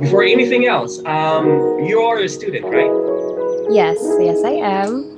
[0.00, 1.46] before anything else, um,
[1.84, 2.90] you are a student, right?
[3.70, 5.16] Yes, yes, I am.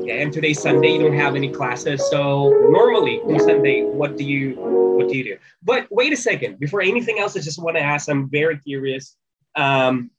[0.00, 0.92] Okay, and today's Sunday.
[0.94, 4.54] You don't have any classes, so normally on Sunday, what do you
[4.96, 5.36] what do you do?
[5.62, 6.58] But wait a second.
[6.58, 8.08] Before anything else, I just want to ask.
[8.08, 9.16] I'm very curious.
[9.56, 10.10] Um,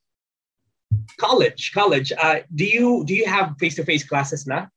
[1.17, 2.11] college, college.
[2.11, 4.69] Uh, do you do you have face to face classes now?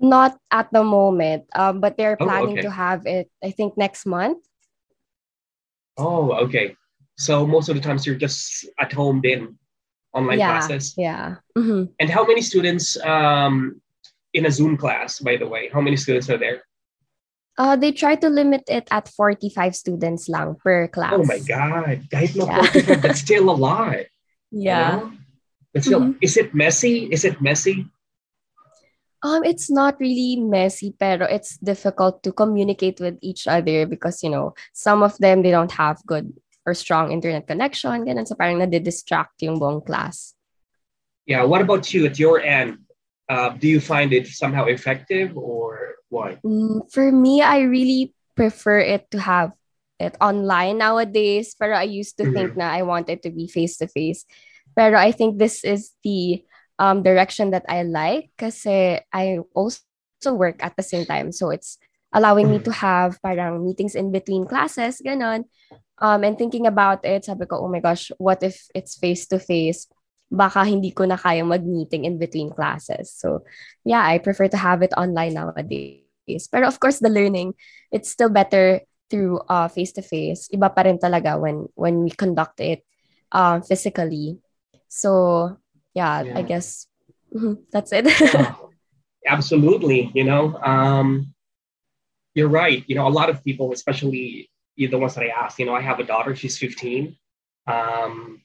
[0.00, 2.62] Not at the moment, um, but they're Oh, planning okay.
[2.62, 3.30] to have it.
[3.42, 4.38] I think next month.
[5.96, 6.76] Oh, okay.
[7.22, 9.54] So most of the times you're just at home then
[10.10, 10.94] online yeah, classes.
[10.98, 11.38] yeah.
[11.54, 11.94] Mhm.
[12.02, 13.78] And how many students um,
[14.34, 15.70] in a Zoom class, by the way?
[15.70, 16.66] How many students are there?
[17.54, 21.14] Uh, they try to limit it at 45 students lang per class.
[21.14, 22.10] Oh my God.
[22.10, 22.66] Kahit na Yeah.
[22.90, 24.02] 45, that's still a lot.
[24.50, 25.00] you Yeah.
[25.00, 25.12] know?
[25.72, 26.18] But still, Mhm.
[26.20, 27.08] is it messy?
[27.08, 27.86] Is it messy?
[29.22, 34.28] Um, it's not really messy, pero it's difficult to communicate with each other because, you
[34.28, 36.34] know, some of them, they don't have good
[36.66, 38.26] or strong internet connection, ganun.
[38.26, 40.34] So parang nadidistract yung buong class.
[41.26, 41.44] Yeah.
[41.44, 42.78] What about you at your end?
[43.28, 46.42] Uh, do you find it somehow effective or what?
[46.42, 49.52] Mm, for me, I really prefer it to have
[49.98, 51.54] it online nowadays.
[51.54, 54.26] Pero I used to think na I wanted to be face to face.
[54.74, 56.42] Pero I think this is the
[56.78, 59.80] um, direction that I like kasi I also
[60.34, 61.30] work at the same time.
[61.30, 61.78] So it's
[62.12, 65.48] allowing me to have parang meetings in between classes, ganon.
[65.98, 69.38] Um, and thinking about it, sabi ko, oh my gosh, what if it's face to
[69.38, 69.86] face?
[70.32, 73.12] Baka hindi ko na kaya mag-meeting in between classes.
[73.12, 73.44] So
[73.84, 76.08] yeah, I prefer to have it online nowadays.
[76.50, 77.54] Pero of course, the learning,
[77.92, 80.48] it's still better through uh, face-to-face.
[80.50, 82.82] Iba pa rin talaga when, when we conduct it
[83.30, 84.40] uh, physically.
[84.88, 85.56] So,
[85.94, 86.42] yeah, I Yeah.
[86.42, 86.88] guess
[87.34, 88.08] mhm, that's it.
[89.26, 90.10] Absolutely.
[90.14, 91.34] You know, um,
[92.34, 92.82] you're right.
[92.88, 95.80] You know, a lot of people, especially the ones that I asked, you know, I
[95.80, 97.16] have a daughter, she's 15.
[97.66, 98.42] Um,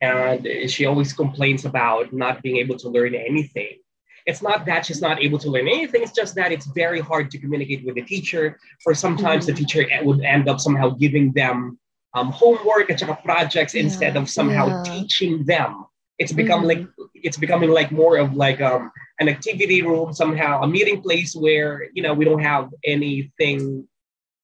[0.00, 3.78] and she always complains about not being able to learn anything.
[4.26, 7.30] It's not that she's not able to learn anything, it's just that it's very hard
[7.30, 8.58] to communicate with the teacher.
[8.82, 11.78] For sometimes the teacher would end up somehow giving them
[12.14, 14.82] um, homework and projects instead of somehow yeah.
[14.84, 15.86] teaching them.
[16.18, 16.66] It's become Mhm.
[16.66, 18.90] like it's becoming like more of like um,
[19.20, 23.86] an activity room somehow, a meeting place where you know we don't have anything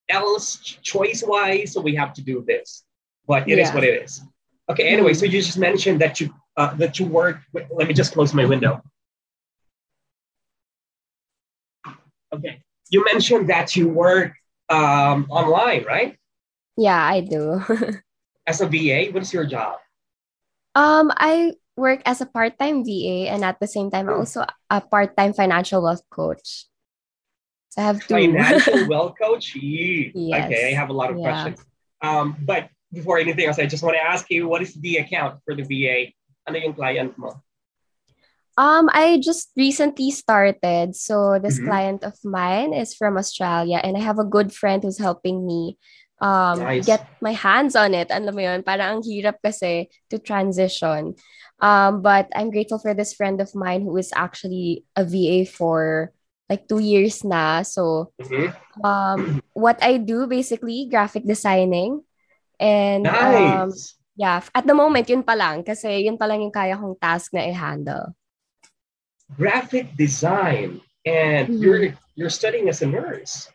[0.08, 2.84] else choice wise, so we have to do this.
[3.26, 3.74] But it is Yeah.
[3.74, 4.22] what it is.
[4.70, 4.88] Okay.
[4.88, 7.38] Anyway, so you just mentioned that you uh, that you work.
[7.52, 8.80] wait, let me just close my window.
[12.32, 12.62] Okay.
[12.90, 14.32] You mentioned that you work
[14.68, 16.16] um, online, right?
[16.76, 17.62] yeah, I do.
[18.46, 19.78] As a VA, what is your job?
[20.74, 24.18] um, I work as a part-time VA and at the same time Hmm.
[24.20, 26.66] also a part-time financial wealth coach.
[27.76, 28.14] I have two.
[28.14, 29.54] Financial wealth coach.
[29.56, 30.14] Yes.
[30.14, 31.24] Okay, I have a lot of Yeah.
[31.30, 31.58] questions.
[32.02, 35.40] Um, but before anything else, I just want to ask you, what is the account
[35.44, 36.12] for the VA?
[36.46, 37.34] Ano yung client mo?
[38.54, 40.94] Um, I just recently started.
[40.94, 41.66] So this Mhm.
[41.66, 45.74] client of mine is from Australia and I have a good friend who's helping me
[46.22, 46.86] um Nice.
[46.86, 48.06] get my hands on it.
[48.14, 51.18] Alam mo yun, parang ang hirap kasi to transition.
[51.58, 56.14] Um, but I'm grateful for this friend of mine who is actually a VA for
[56.48, 57.62] like two years na.
[57.64, 58.52] So Mhm.
[58.82, 59.20] um
[59.54, 62.02] what I do basically graphic designing
[62.58, 63.96] and um Nice.
[64.18, 67.32] yeah, at the moment yun pa lang kasi yun pa lang yung kaya kong task
[67.34, 68.14] na i-handle.
[69.34, 71.58] Graphic design, and Mhm.
[71.58, 71.84] you're
[72.14, 73.48] you're studying as a nurse.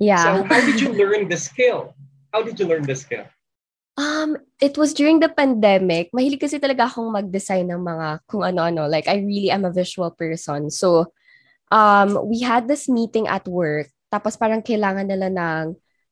[0.00, 0.24] Yeah.
[0.24, 1.94] So how did you learn the skill?
[2.32, 3.28] How did you learn the skill?
[4.00, 6.08] Um, it was during the pandemic.
[6.16, 8.88] Mahilig kasi talaga akong mag-design ng mga kung ano-ano.
[8.88, 10.72] Like, I really am a visual person.
[10.72, 11.12] So,
[11.70, 13.88] um, we had this meeting at work.
[14.12, 15.64] Tapos parang kailangan nila ng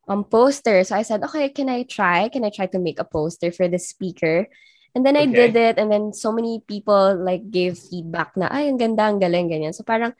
[0.08, 0.82] um, poster.
[0.84, 2.28] So I said, okay, can I try?
[2.28, 4.46] Can I try to make a poster for the speaker?
[4.94, 5.34] And then I Okay.
[5.34, 5.78] did it.
[5.78, 9.74] And then so many people like gave feedback na, ay, ang ganda, ang galing, ganyan.
[9.74, 10.14] So parang,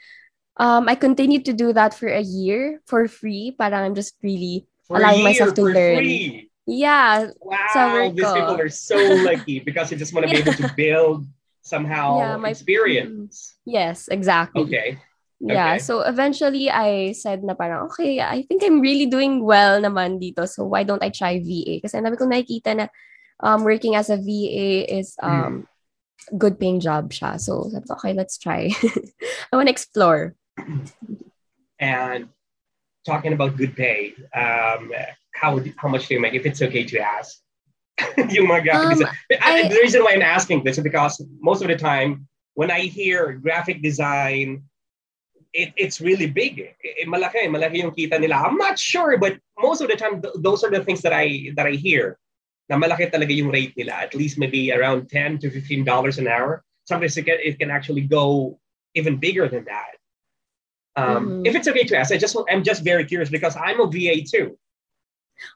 [0.58, 3.55] um, I continued to do that for a year for free.
[3.58, 6.05] Parang I'm just really For allowing myself to for learn.
[6.05, 6.50] free.
[6.69, 10.69] Yeah, Wow, these people are so lucky because you just want to be able to
[10.76, 11.25] build
[11.64, 13.56] somehow Yeah, my- experience.
[13.64, 14.69] Yes, exactly.
[14.69, 14.99] Okay.
[15.40, 15.79] Yeah, okay.
[15.79, 20.49] so eventually I said na parang, okay, I think I'm really doing well naman dito.
[20.49, 21.79] So why don't I try VA?
[21.79, 22.87] Kasi dami kong nakikita na
[23.38, 25.69] um, working as a VA is um,
[26.37, 27.38] good paying job siya.
[27.38, 28.67] So sabi ko, okay, let's try.
[29.52, 30.35] I want to explore.
[31.79, 32.29] And
[33.06, 34.90] talking about good pay, um,
[35.38, 36.35] how how much do you make?
[36.35, 37.38] If it's okay to ask.
[38.31, 39.14] yung mga graphic Um, design.
[39.43, 42.70] I- I- the reason why I'm asking this is because most of the time when
[42.70, 44.62] I hear graphic design,
[45.53, 46.61] it, it's really big.
[46.85, 48.37] Eh, malaki, malaki yung kita nila.
[48.37, 51.50] I'm not sure, but most of the time th- those are the things that I
[51.56, 52.19] that I hear.
[52.69, 53.97] na malaki talaga yung rate nila.
[54.05, 56.61] At least maybe around 10 to 15 dollars an hour.
[56.85, 58.61] Sometimes it can, it can actually go
[58.93, 59.97] even bigger than that.
[60.93, 61.47] Um, Mhm.
[61.49, 64.21] If it's okay to ask, I just I'm just very curious because I'm a VA
[64.21, 64.61] too.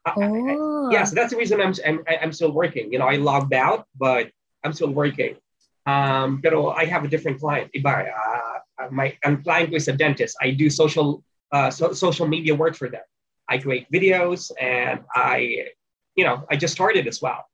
[0.09, 0.89] I- I- Oh.
[0.89, 2.89] yes, that's the reason I'm, I'm I'm still working.
[2.89, 4.33] You know, I logged out, but
[4.65, 5.37] I'm still working.
[5.85, 7.69] Um, pero I have a different client.
[7.77, 8.52] Iba, uh,
[8.91, 10.37] my ang client ko is a dentist.
[10.41, 13.05] I do social uh, so, social media work for them.
[13.49, 15.69] I create videos and I,
[16.17, 17.45] you know, I just started as well.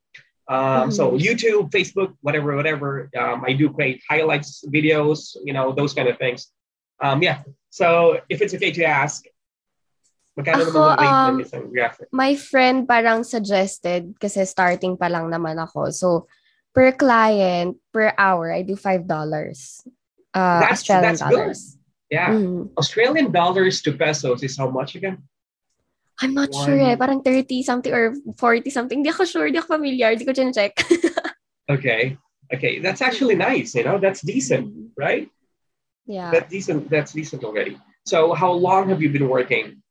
[0.47, 1.19] Um, So Mhm.
[1.19, 3.11] YouTube, Facebook, whatever, whatever.
[3.13, 6.49] Um, I do create highlights videos, you know, those kind of things.
[7.03, 7.43] Um, yeah.
[7.69, 9.27] So if it's okay to ask,
[10.39, 12.07] magkano Ako, naman ang rate um, isang graphic?
[12.15, 15.91] my friend parang suggested kasi starting pa lang naman ako.
[15.91, 16.07] So,
[16.71, 19.03] per client, per hour, I do $5.
[20.33, 21.35] Uh, That's- Australian that's good.
[21.37, 21.61] dollars.
[22.09, 22.29] Yeah.
[22.33, 22.69] Mm.
[22.77, 25.21] Australian dollars to pesos is how much again?
[26.21, 26.95] I'm not One- sure eh.
[26.97, 29.01] Parang 30 something or 40 something.
[29.03, 29.47] Di ako sure.
[29.49, 30.13] Di ako familiar.
[30.15, 30.73] Di ko check.
[31.69, 32.17] Okay.
[32.49, 32.81] Okay.
[32.81, 33.77] That's actually nice.
[33.77, 35.29] You know, that's decent, right?
[36.09, 36.33] yeah.
[36.33, 36.89] That's decent.
[36.89, 37.77] That's decent already.
[38.09, 39.85] So how long have you been working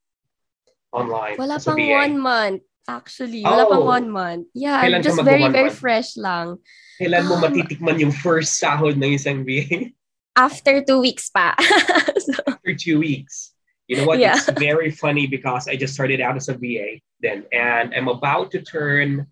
[0.91, 1.39] online?
[1.39, 2.63] Wala pang one month.
[2.91, 3.95] Actually, wala pang Oh.
[3.95, 4.51] one month.
[4.59, 5.79] Yeah, Kailan ka just very, very month?
[5.79, 6.59] fresh lang.
[6.99, 9.95] Kailan mo Um, matitikman yung first sahod ng isang VA?
[10.39, 11.59] After two weeks pa.
[12.19, 13.53] so, After two weeks.
[13.89, 14.21] You know what?
[14.21, 14.37] Yeah.
[14.37, 18.53] It's very funny because I just started out as a VA then, and I'm about
[18.53, 19.27] to turn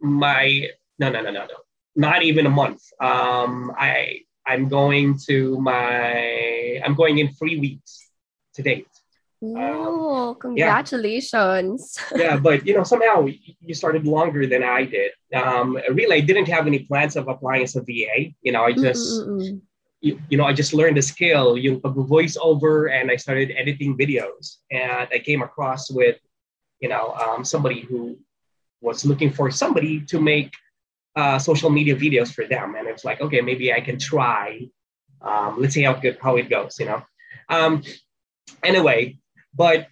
[0.00, 1.56] my no no no no no
[1.96, 2.82] not even a month.
[3.00, 8.10] Um, I I'm going to my I'm going in three weeks
[8.54, 8.88] to date.
[9.42, 11.98] Oh, congratulations.
[12.16, 13.26] yeah, but you know, somehow
[13.60, 15.12] you started longer than I did.
[15.34, 18.32] Um, really, I didn't have any plans of applying as a VA.
[18.42, 19.26] You know, I just,
[20.00, 23.96] you, you know, I just learned the skill, yung pag-voice over, and I started editing
[23.96, 24.58] videos.
[24.70, 26.18] And I came across with,
[26.80, 28.18] you know, um, somebody who
[28.80, 30.52] was looking for somebody to make
[31.16, 32.74] uh, social media videos for them.
[32.76, 34.68] And it's like, okay, maybe I can try.
[35.20, 36.78] Um, let's see how good how it goes.
[36.78, 37.02] You know.
[37.48, 37.82] Um,
[38.64, 39.18] anyway,
[39.54, 39.86] but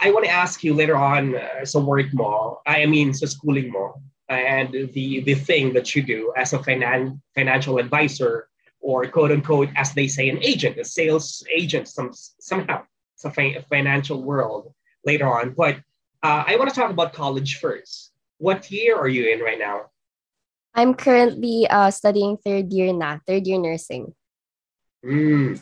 [0.00, 3.70] I want to ask you later on uh, sa work mo, I mean sa schooling
[3.70, 8.48] mo, and the the thing that you do as a finan- financial advisor
[8.80, 12.10] or quote unquote, as they say, an agent, a sales agent, some
[12.40, 12.82] somehow,
[13.14, 14.72] it's a fi- financial world
[15.04, 15.54] later on.
[15.54, 15.76] But
[16.22, 18.12] uh, I want to talk about college first.
[18.38, 19.90] What year are you in right now?
[20.74, 24.14] I'm currently uh, studying third year na, third year nursing.
[25.04, 25.54] Hmm.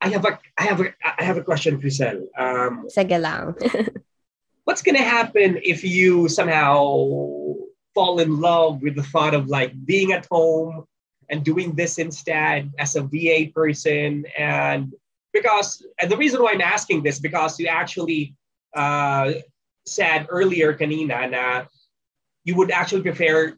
[0.00, 2.24] I have a I have a I have a question, Chriselle.
[2.38, 3.54] Um, Sige lang.
[4.64, 7.54] what's gonna happen if you somehow
[7.94, 10.84] fall in love with the thought of like being at home
[11.28, 14.24] and doing this instead as a VA person?
[14.38, 14.94] And
[15.32, 18.34] because and the reason why I'm asking this because you actually
[18.74, 19.32] uh,
[19.86, 21.64] said earlier, kanina, na
[22.44, 23.54] you would actually prefer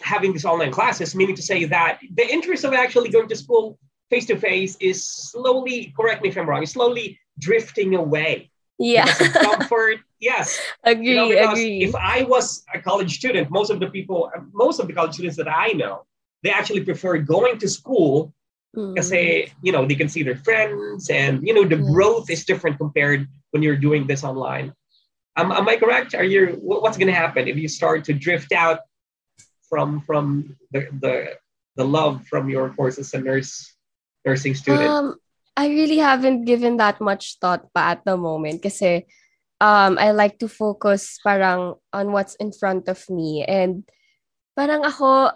[0.00, 3.78] having these online classes, meaning to say that the interest of actually going to school
[4.10, 9.06] face to face is slowly, correct me if I'm wrong, is slowly drifting away yeah.
[9.06, 9.98] comfort.
[10.20, 11.82] Yes, agree, you know, because agree.
[11.84, 15.36] if I was a college student, most of the people, most of the college students
[15.36, 16.04] that I know,
[16.42, 18.32] they actually prefer going to school
[18.76, 18.92] Mm.
[18.92, 21.88] kasi you know they can see their friends and you know the Yes.
[21.88, 24.74] growth is different compared when you're doing this online.
[25.36, 26.12] Um, am I correct?
[26.12, 28.80] Are you what's going to happen if you start to drift out
[29.64, 31.40] from from the the
[31.80, 33.72] the love from your course as a nurse
[34.26, 34.90] nursing student?
[34.90, 35.14] Um,
[35.56, 39.06] I really haven't given that much thought pa at the moment kasi
[39.62, 43.86] um, I like to focus parang on what's in front of me and
[44.58, 45.30] parang ako,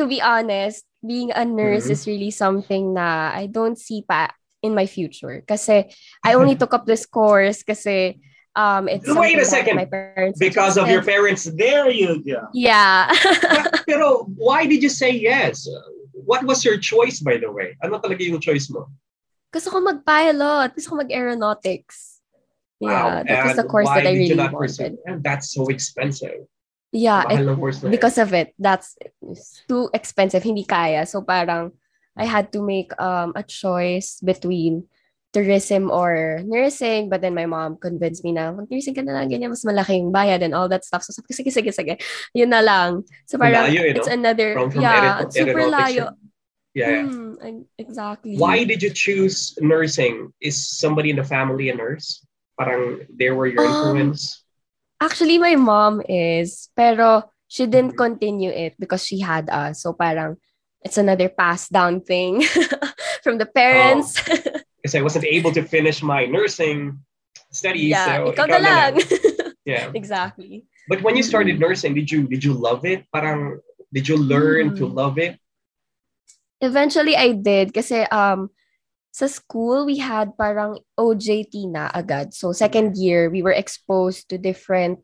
[0.00, 1.94] to be honest, being a nurse Mhm.
[1.94, 4.32] is really something na I don't see pa
[4.64, 5.92] in my future kasi
[6.24, 8.18] I only took up this course kasi
[8.56, 9.76] um, it's Wait a second.
[9.76, 12.48] my parents because of your parents, there you go.
[12.56, 13.12] Yeah.
[13.44, 15.68] But- Pero why did you say yes?
[16.24, 17.76] What was your choice, by the way?
[17.84, 18.88] Ano talaga yung choice mo?
[19.52, 20.74] Gusto ko mag-pilot.
[20.74, 22.18] Gusto ko mag-aeronautics.
[22.80, 24.82] Yeah, that was the course that I really not pursue?
[24.90, 24.98] wanted.
[25.06, 26.44] And that's so expensive.
[26.92, 28.94] Yeah, it- because of it, that's
[29.68, 30.42] too expensive.
[30.42, 31.06] Hindi kaya.
[31.06, 31.72] So parang
[32.16, 34.86] I had to make um a choice between
[35.34, 37.10] tourism or nursing.
[37.10, 40.46] But then my mom convinced me na mag-nursing ka na lang, ganyan, mas malaking bayad
[40.46, 41.02] and all that stuff.
[41.02, 41.94] So sabi ko, sige, sige, sige.
[42.32, 43.02] Yun na lang.
[43.26, 46.04] So parang Layo, eh, it's another, From, from yeah, aeronaut- super layo.
[46.74, 47.06] Yeah.
[47.06, 48.34] Mm, exactly.
[48.38, 50.30] Why did you choose nursing?
[50.42, 52.22] Is somebody in the family a nurse?
[52.58, 54.42] Parang they were your Um, influence?
[54.98, 58.02] Actually, my mom is, pero she didn't Mhm.
[58.10, 59.82] continue it because she had us.
[59.86, 60.38] So parang
[60.82, 62.42] it's another passed down thing
[63.22, 64.18] from the parents.
[64.84, 67.00] Because I wasn't able to finish my nursing
[67.48, 67.96] studies.
[67.96, 68.92] yeah, so ikaw na lang.
[69.64, 69.96] Yeah.
[69.96, 70.68] exactly.
[70.92, 71.64] But when you started Mm-mm.
[71.64, 73.08] nursing, did you did you love it?
[73.08, 73.64] Parang
[73.96, 74.92] did you learn to Mm.
[74.92, 75.40] love it?
[76.60, 77.72] Eventually, I did.
[77.72, 78.52] Kasi um,
[79.08, 82.36] sa school, we had parang OJT na agad.
[82.36, 85.00] So, second year, we were exposed to different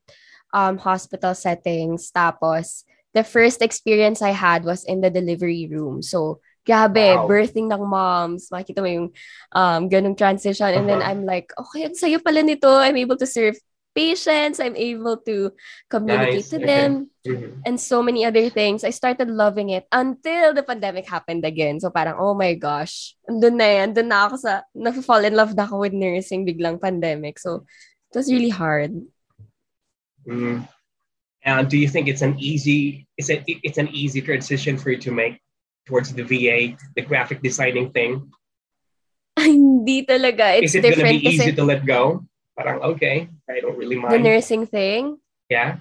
[0.53, 2.13] um, hospital settings.
[2.13, 2.85] Tapos,
[3.17, 6.05] the first experience I had was in the delivery room.
[6.05, 7.27] So, grabe, Wow.
[7.27, 8.49] birthing ng moms.
[8.53, 9.09] Makita mo yung
[9.53, 10.69] um, ganung transition.
[10.71, 11.11] And then Uh-huh.
[11.11, 12.69] I'm like, okay, ang sayo pala nito.
[12.69, 13.57] I'm able to serve
[13.91, 14.63] patients.
[14.63, 15.51] I'm able to
[15.91, 16.55] communicate Nice.
[16.55, 16.69] to Okay.
[16.71, 16.91] them
[17.27, 17.67] Mhm.
[17.67, 18.87] and so many other things.
[18.87, 21.83] I started loving it until the pandemic happened again.
[21.83, 23.91] So parang, oh my gosh, andun na yan.
[23.91, 27.43] Andun na ako sa, na-fall in love na ako with nursing biglang pandemic.
[27.43, 27.67] So
[28.09, 28.95] it was really hard.
[30.23, 30.69] Mm.
[31.43, 35.01] And do you think it's an easy it's a, it's an easy transition for you
[35.03, 35.41] to make
[35.87, 38.31] towards the VA, the graphic designing thing?
[39.39, 40.59] Hindi talaga.
[40.59, 42.25] It's Is it gonna different be easy kasi to let go?
[42.57, 44.13] Parang okay, I don't really mind.
[44.13, 44.29] the mind.
[44.29, 45.17] nursing thing.
[45.49, 45.81] yeah.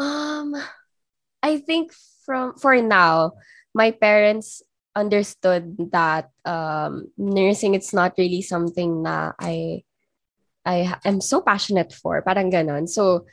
[0.00, 0.56] Um,
[1.42, 1.92] I think
[2.24, 3.36] from for now,
[3.74, 4.62] my parents
[4.96, 9.84] understood that um, nursing it's not really something na I
[10.64, 12.20] I am so passionate for.
[12.22, 12.88] Parang ganon.
[12.88, 13.26] So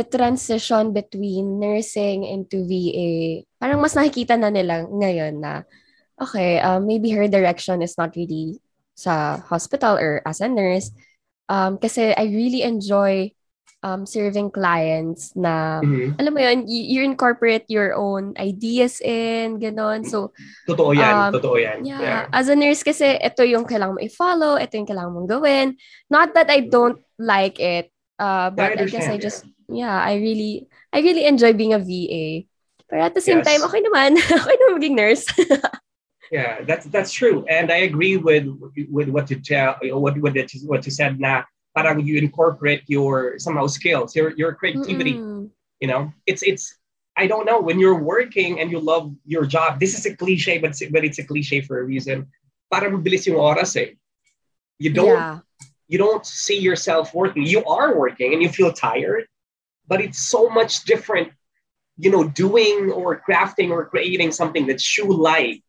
[0.00, 5.68] the transition between nursing into VA, parang mas nakikita na nila ngayon na
[6.16, 8.56] okay, uh, maybe her direction is not really
[8.96, 10.88] sa hospital or as a nurse.
[11.52, 13.32] Um, kasi I really enjoy
[13.82, 16.20] um, serving clients na Mhm.
[16.20, 20.04] alam mo yun, you, you incorporate your own ideas in, ganon.
[20.04, 20.32] So,
[20.68, 21.84] Totoo yan, Um, totoo yan.
[21.84, 25.66] yeah, as a nurse kasi, ito yung kailangan mo i-follow, ito yung kailangan mong gawin.
[26.12, 27.88] Not that I don't like it,
[28.20, 32.46] uh, but I, guess I just, yeah, I really, I really enjoy being a VA.
[32.88, 33.46] But at the same Yes.
[33.46, 34.18] time, okay naman.
[34.42, 35.24] okay naman maging nurse.
[36.30, 38.46] Yeah, that's that's true, and I agree with
[38.86, 41.18] with what you tell what what you, what you said.
[41.18, 41.42] Na
[41.74, 45.18] parang you incorporate your somehow skills, your your creativity.
[45.18, 45.50] Mm-mm.
[45.82, 46.78] You know, it's it's.
[47.18, 49.82] I don't know when you're working and you love your job.
[49.82, 52.30] This is a cliche, but it's, but it's a cliche for a reason.
[52.70, 53.98] Parang bilis yung oras eh.
[54.78, 55.38] You don't Yeah.
[55.90, 57.42] you don't see yourself working.
[57.42, 59.26] You are working and you feel tired,
[59.90, 61.34] but it's so much different,
[61.98, 65.66] you know, doing or crafting or creating something that you like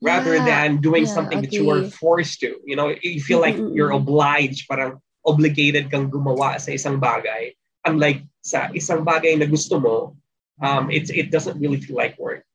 [0.00, 0.48] rather Yeah.
[0.48, 2.56] than doing Yeah, something that you are forced to.
[2.64, 3.76] You know, you feel like Mm-mm-mm.
[3.76, 4.98] you're obliged, parang
[5.28, 7.52] obligated kang gumawa sa isang bagay.
[7.84, 10.16] Unlike sa isang bagay na gusto mo,
[10.64, 12.48] um, it's it doesn't really feel like work.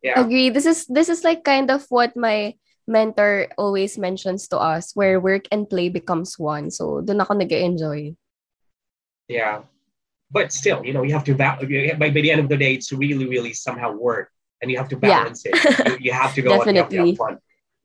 [0.00, 0.22] Yeah.
[0.22, 0.48] Agree.
[0.54, 2.54] This is this is like kind of what my
[2.88, 6.70] mentor always mentions to us, where work and play becomes one.
[6.70, 8.14] So doon ako nag-enjoy.
[9.30, 9.62] Yeah.
[10.30, 11.58] But still, you know, you have to val-
[11.98, 14.30] by, by the end of the day, it's really, really somehow work,
[14.62, 15.24] and you have to Yeah.
[15.24, 15.54] balance it.
[15.86, 17.38] You, you have to go out, you have to have fun.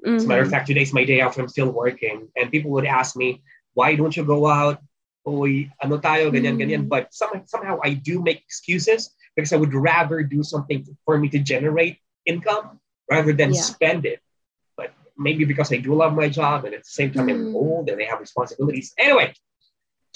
[0.06, 0.52] As a matter of Mhm.
[0.52, 1.38] fact, today's my day off.
[1.40, 3.42] I'm still working, and people would ask me,
[3.74, 4.78] "Why don't you go out?
[5.26, 6.90] Oy, ano tayo, ganyan, ganyan." Mm.
[6.94, 11.28] But some, somehow I do make excuses because I would rather do something for me
[11.34, 11.98] to generate
[12.30, 12.78] income
[13.10, 13.62] rather than Yeah.
[13.66, 14.22] spend it.
[14.78, 17.56] But maybe because I do love my job, and at the same time I'm Mm.
[17.58, 18.94] old and I have responsibilities.
[19.02, 19.34] Anyway,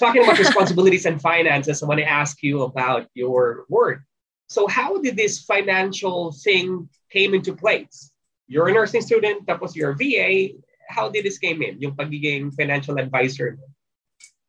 [0.00, 4.00] talking about responsibilities and finances, I want to ask you about your work.
[4.48, 8.10] So, how did this financial thing came into place?
[8.48, 10.58] You're a nursing student, tapos you're a VA.
[10.88, 11.78] How did this came in?
[11.78, 13.60] Yung pagiging financial advisor.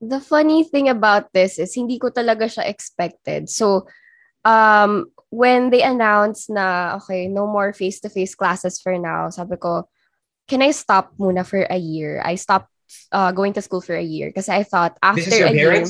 [0.01, 3.45] The funny thing about this is hindi ko talaga siya expected.
[3.51, 3.85] So,
[4.41, 9.85] um, when they announced na, okay, no more face-to-face classes for now, sabi ko,
[10.49, 12.25] can I stop muna for a year?
[12.25, 12.70] I stopped
[13.11, 15.53] uh, going to school for a year kasi I thought after This is your a
[15.53, 15.83] year,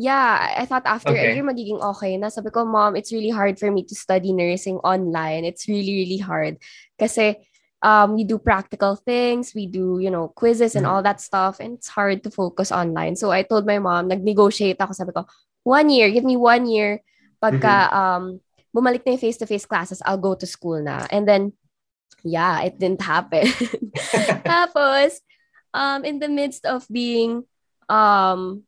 [0.00, 1.28] yeah, I thought after Okay.
[1.30, 2.28] a year magiging okay na.
[2.32, 5.44] Sabi ko, mom, it's really hard for me to study nursing online.
[5.44, 6.56] It's really, really hard.
[6.96, 7.36] Kasi
[7.84, 10.90] um, we do practical things, we do, you know, quizzes and Mhm.
[10.92, 13.16] all that stuff, and it's hard to focus online.
[13.16, 15.24] So I told my mom, nag-negotiate ako, sabi ko,
[15.64, 17.00] one year, give me one year.
[17.40, 18.40] Pagka um,
[18.72, 21.08] bumalik na yung face-to-face classes, I'll go to school na.
[21.08, 21.52] And then,
[22.24, 23.48] yeah, it didn't happen.
[24.44, 25.24] Tapos,
[25.74, 27.44] um, in the midst of being
[27.88, 28.64] um,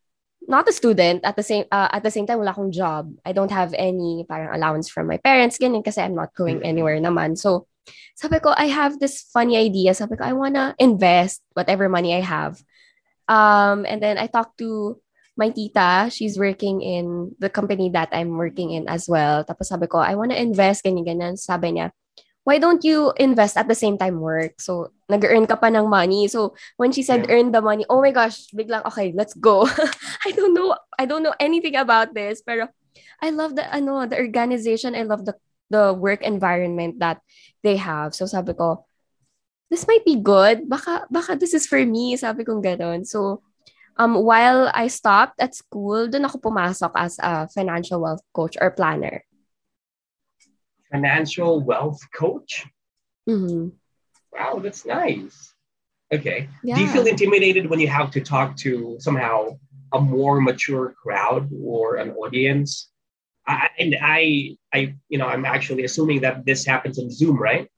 [0.48, 3.14] not a student at the same uh, at the same time wala akong job.
[3.24, 6.66] I don't have any parang allowance from my parents ganyan kasi I'm not going Mm.
[6.66, 7.38] anywhere naman.
[7.38, 7.70] So
[8.18, 9.94] sabi ko I have this funny idea.
[9.94, 12.58] Sabi ko I wanna invest whatever money I have.
[13.30, 14.98] Um and then I talked to
[15.38, 19.46] my tita, she's working in the company that I'm working in as well.
[19.48, 21.40] Tapos sabi ko, I wanna invest, ganyan, ganyan.
[21.40, 21.88] Sabi niya,
[22.44, 24.58] why don't you invest at the same time work?
[24.60, 26.26] So, nag-earn ka pa ng money.
[26.26, 27.38] So, when she said Yeah.
[27.38, 29.66] earn the money, oh my gosh, biglang, okay, let's go.
[30.26, 32.68] I don't know, I don't know anything about this, pero
[33.22, 34.98] I love the, ano, the organization.
[34.98, 35.38] I love the,
[35.70, 37.22] the work environment that
[37.62, 38.14] they have.
[38.14, 38.86] So, sabi ko,
[39.70, 40.68] this might be good.
[40.68, 42.18] Baka, baka this is for me.
[42.18, 43.06] Sabi kong ganon.
[43.06, 43.40] So,
[43.96, 48.74] um, while I stopped at school, dun ako pumasok as a financial wealth coach or
[48.74, 49.24] planner.
[50.92, 52.66] Financial wealth coach?
[53.28, 53.68] Mm-hmm.
[54.32, 55.54] Wow, that's nice.
[56.12, 56.48] Okay.
[56.62, 56.76] Yeah.
[56.76, 59.58] Do you feel intimidated when you have to talk to somehow
[59.92, 62.90] a more mature crowd or an audience?
[63.46, 67.68] I, and I, I, you know, I'm actually assuming that this happens in Zoom, right?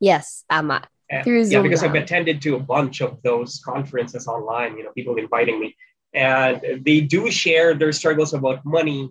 [0.00, 0.82] Yes, tama.
[1.24, 1.90] Through Zoom yeah, because lang.
[1.90, 4.76] I've attended to a bunch of those conferences online.
[4.76, 5.76] You know, people inviting me,
[6.14, 9.10] and they do share their struggles about money.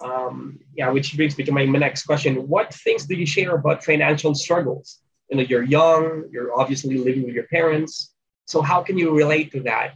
[0.00, 3.84] Um, yeah, which brings me to my next question: What things do you share about
[3.84, 5.00] financial struggles?
[5.28, 6.24] You know, you're young.
[6.32, 8.12] You're obviously living with your parents.
[8.46, 9.94] So how can you relate to that?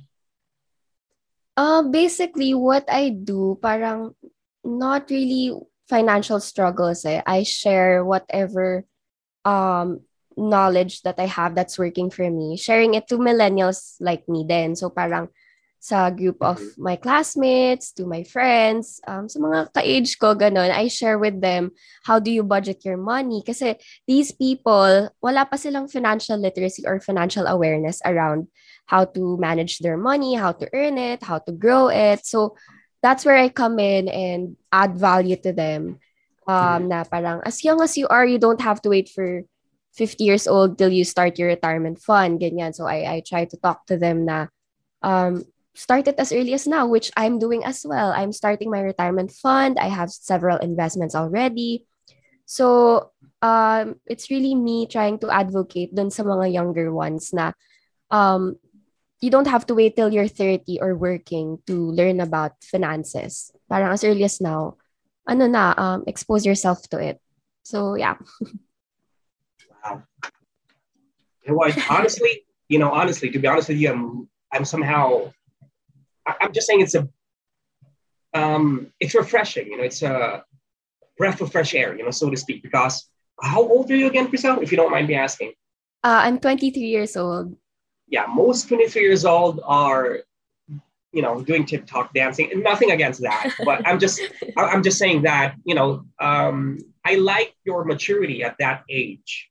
[1.56, 4.14] Uh, basically, what I do, parang
[4.62, 5.54] not really
[5.88, 7.04] financial struggles.
[7.04, 7.22] Eh.
[7.26, 8.84] I share whatever
[9.44, 10.00] um
[10.36, 14.74] knowledge that I have that's working for me, sharing it to millennials like me then.
[14.74, 15.28] So parang
[15.84, 20.88] sa group of my classmates, to my friends, um, sa mga ka-age ko, ganun, I
[20.88, 21.76] share with them
[22.08, 23.44] how do you budget your money.
[23.44, 23.76] Kasi
[24.08, 28.48] these people, wala pa silang financial literacy or financial awareness around
[28.88, 32.24] how to manage their money, how to earn it, how to grow it.
[32.24, 32.56] So
[33.04, 36.00] that's where I come in and add value to them.
[36.48, 39.44] Um, na parang, as young as you are, you don't have to wait for
[40.00, 42.72] 50 years old till you start your retirement fund, ganyan.
[42.72, 44.48] So I, I try to talk to them na
[45.04, 48.12] um, start it as early as now, which I'm doing as well.
[48.14, 49.78] I'm starting my retirement fund.
[49.78, 51.86] I have several investments already.
[52.46, 53.10] So
[53.42, 57.52] um, it's really me trying to advocate dun sa mga younger ones na
[58.10, 58.56] um,
[59.20, 63.50] you don't have to wait till you're 30 or working to learn about finances.
[63.68, 64.76] Parang as early as now,
[65.26, 67.20] ano na, um, expose yourself to it.
[67.64, 68.14] So yeah.
[69.84, 70.02] wow.
[71.46, 71.76] Know what?
[71.90, 75.32] Honestly, you know, honestly, to be honest with you, I'm I'm somehow
[76.26, 77.08] I'm just saying it's a
[78.32, 80.44] um it's refreshing, you know, it's a
[81.18, 82.62] breath of fresh air, you know, so to speak.
[82.62, 83.08] Because
[83.40, 85.52] how old are you again, Priscilla, if you don't mind me asking?
[86.02, 87.56] Uh, I'm 23 years old.
[88.08, 90.20] Yeah, most 23 years old are
[91.14, 94.20] you know doing TikTok dancing and nothing against that but i'm just
[94.56, 99.48] i'm just saying that you know um, i like your maturity at that age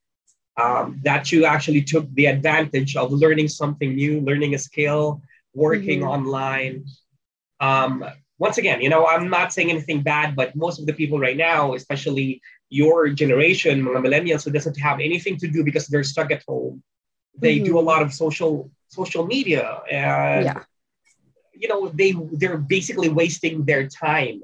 [0.60, 5.22] um, that you actually took the advantage of learning something new learning a skill
[5.54, 6.08] working Mhm.
[6.14, 6.84] online
[7.60, 8.04] um,
[8.38, 11.36] once again you know i'm not saying anything bad but most of the people right
[11.36, 12.40] now especially
[12.70, 16.82] your generation mga millennials who doesn't have anything to do because they're stuck at home
[17.38, 17.86] they do a Mhm.
[17.90, 20.62] lot of social social media and Yeah.
[21.52, 24.42] you know they they're basically wasting their time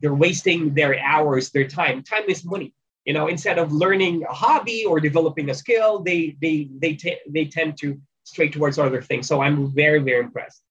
[0.00, 2.72] they're wasting their hours their time time is money
[3.04, 7.20] you know instead of learning a hobby or developing a skill they they they, t-
[7.28, 9.26] they tend to stray towards other things.
[9.26, 10.62] So i'm very very impressed.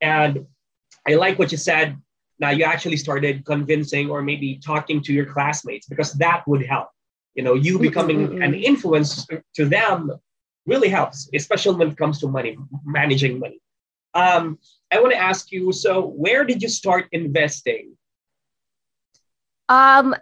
[0.00, 0.46] And
[1.06, 1.96] i like what you said
[2.38, 6.88] now you actually started convincing or maybe talking to your classmates because that would help.
[7.34, 10.10] You know you becoming an influence to them
[10.66, 13.60] really helps especially when it comes to money managing money.
[14.14, 14.58] Um,
[14.92, 15.92] I want to ask you so,
[16.24, 17.96] where did you start investing?
[19.68, 20.14] Um,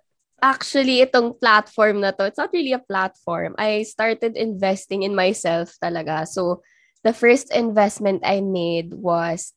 [0.42, 3.54] actually, itong platform na to, it's not really a platform.
[3.58, 6.26] I started investing in myself talaga.
[6.26, 6.62] So,
[7.04, 9.52] the first investment I made was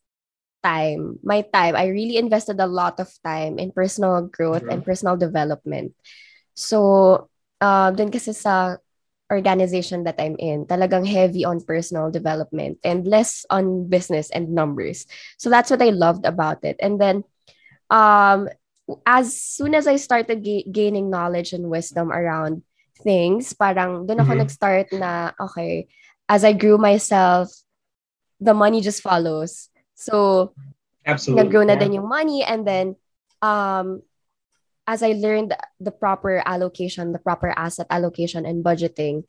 [0.63, 1.19] time.
[1.23, 1.75] My time.
[1.75, 5.91] I really invested a lot of time in personal growth and personal development.
[6.55, 7.27] So,
[7.59, 8.79] uh, dun kasi sa
[9.33, 15.09] organization that I'm in, talagang heavy on personal development and less on business and numbers.
[15.41, 16.77] So that's what I loved about it.
[16.79, 17.23] And then
[17.89, 18.47] um
[19.05, 22.63] as soon as I started ga- gaining knowledge and wisdom around
[22.99, 24.39] things, parang doon ako Mhm.
[24.43, 25.87] nag-start na, okay,
[26.27, 27.51] as I grew myself,
[28.43, 29.71] the money just follows.
[29.95, 30.51] So,
[31.07, 31.43] Absolutely.
[31.43, 31.81] nag-grow na yeah.
[31.83, 32.95] din yung money and then
[33.43, 34.03] um
[34.87, 39.23] as I learned the proper allocation, the proper asset allocation and budgeting,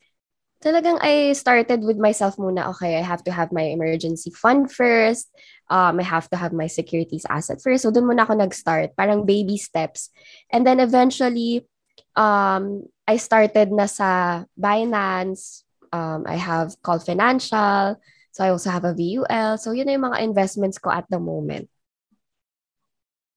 [0.65, 5.29] talagang I started with myself muna, okay, I have to have my emergency fund first.
[5.69, 7.85] Um, I have to have my securities asset first.
[7.85, 8.97] So, doon muna ako nag-start.
[8.97, 10.09] Parang baby steps.
[10.49, 11.69] And then eventually,
[12.17, 15.61] um, I started na sa Binance.
[15.93, 18.01] Um, I have COL Financial.
[18.33, 19.61] So, I also have a VUL.
[19.61, 21.69] So, yun na yung mga investments ko at the moment.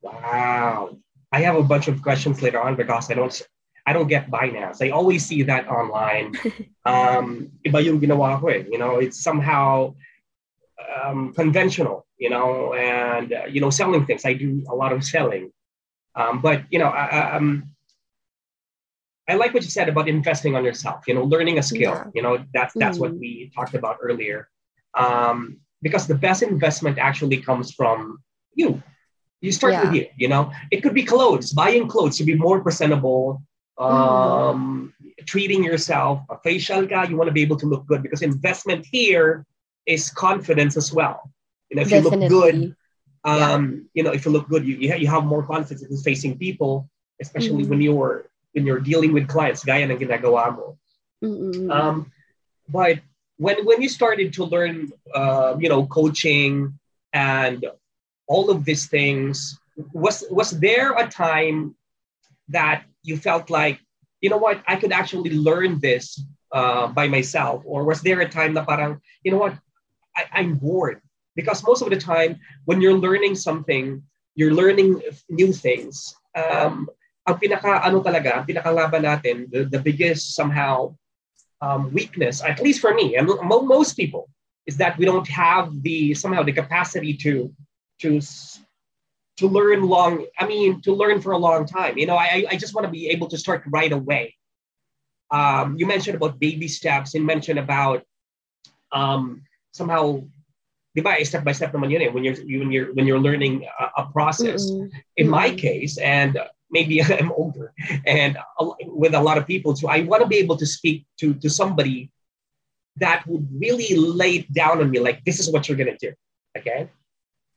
[0.00, 0.96] Wow.
[1.28, 3.36] I have a bunch of questions later on because I don't
[3.88, 4.84] I don't get Binance.
[4.84, 6.36] I always see that online.
[6.88, 8.64] Um, iba yung ginawa ko eh.
[8.64, 9.92] You know, it's somehow
[10.96, 14.24] um, conventional, you know, and, uh, you know, selling things.
[14.24, 15.52] I do a lot of selling.
[16.16, 17.68] Um, but, you know, I, I, um,
[19.28, 21.92] I like what you said about investing on yourself, you know, learning a skill.
[21.92, 22.08] Yeah.
[22.16, 23.20] You know, that's, that's what Mhm.
[23.20, 24.48] we talked about earlier.
[24.96, 28.24] Um, because the best investment actually comes from
[28.56, 28.80] you.
[29.44, 29.82] You start Yeah.
[29.84, 30.50] with you, you know.
[30.72, 33.44] It could be clothes, buying clothes to be more presentable,
[33.78, 34.92] um,
[35.26, 38.86] treating yourself, a facial guy, you want to be able to look good because investment
[38.90, 39.46] here
[39.86, 41.30] is confidence as well.
[41.70, 42.74] You know, if you look good,
[43.24, 43.52] Yeah.
[43.54, 46.88] um, you know, if you look good, you, you, have more confidence in facing people,
[47.20, 47.68] especially Mhm.
[47.68, 50.78] when you're when you're dealing with clients, gaya ng ginagawa mo.
[51.22, 51.68] Mm-mm.
[51.70, 52.10] Um,
[52.68, 53.00] but
[53.36, 56.78] when when you started to learn, uh, you know, coaching
[57.12, 57.64] and
[58.26, 59.60] all of these things,
[59.92, 61.76] was was there a time
[62.48, 63.80] that you felt like,
[64.20, 66.20] you know what, I could actually learn this
[66.52, 69.54] uh, by myself, or was there a time that parang, you know what,
[70.16, 71.00] I, I'm bored
[71.36, 74.02] because most of the time when you're learning something,
[74.34, 76.14] you're learning new things.
[76.34, 76.88] Um,
[77.28, 80.96] ang pinaka ano talaga, pinakalaban natin, the, the biggest somehow
[81.60, 84.28] um, weakness, at least for me, and mo- most people,
[84.66, 87.52] is that we don't have the somehow the capacity to
[87.98, 88.20] to
[89.38, 90.26] to learn long.
[90.38, 91.98] I mean, to learn for a long time.
[91.98, 94.34] You know, I I just want to be able to start right away.
[95.30, 97.14] Um, you mentioned about baby steps.
[97.14, 98.02] You mentioned about
[98.92, 100.22] um, somehow,
[100.96, 103.66] di ba, step by step naman yun eh, when you're when you're when you're learning
[103.78, 104.90] a, a process Mm-mm.
[105.16, 105.58] in my Mm.
[105.58, 106.38] case, and
[106.70, 107.72] maybe I'm older,
[108.06, 108.36] and
[108.84, 111.48] with a lot of people so I want to be able to speak to to
[111.48, 112.10] somebody
[112.96, 116.12] that would really lay it down on me, like this is what you're gonna do.
[116.56, 116.88] Okay,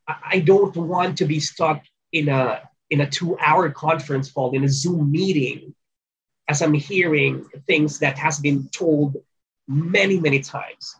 [0.07, 4.63] I, don't want to be stuck in a in a two hour conference call in
[4.63, 5.73] a Zoom meeting,
[6.47, 9.15] as I'm hearing things that has been told
[9.67, 10.95] many many times.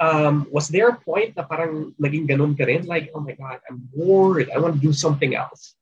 [0.00, 2.88] Um, was there a point na parang naging ganun ka rin?
[2.88, 4.48] Like, oh my God, I'm bored.
[4.48, 5.76] I want to do something else.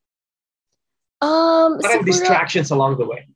[1.22, 3.26] Um, Parang siguro, distractions along the way.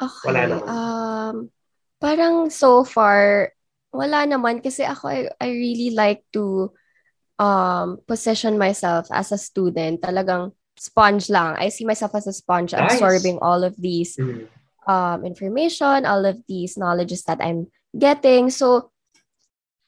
[0.00, 0.24] okay.
[0.28, 0.68] Wala naman.
[0.68, 1.36] Um,
[2.00, 3.52] parang so far,
[3.92, 6.72] wala naman kasi ako, I, I really like to
[7.38, 10.00] um position myself as a student.
[10.00, 11.54] Talagang sponge lang.
[11.58, 12.98] I see myself as a sponge Nice.
[12.98, 14.46] absorbing all of these Mm.
[14.84, 18.50] um, information, all of these knowledges that I'm getting.
[18.50, 18.90] So,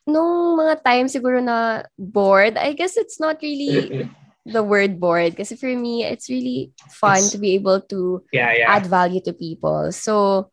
[0.06, 3.90] nung mga time siguro na bored, I guess it's not really
[4.46, 5.35] the word bored.
[5.35, 8.70] Kasi for me, it's really fun It's- to be able to yeah, yeah.
[8.70, 9.90] add value to people.
[9.90, 10.48] So,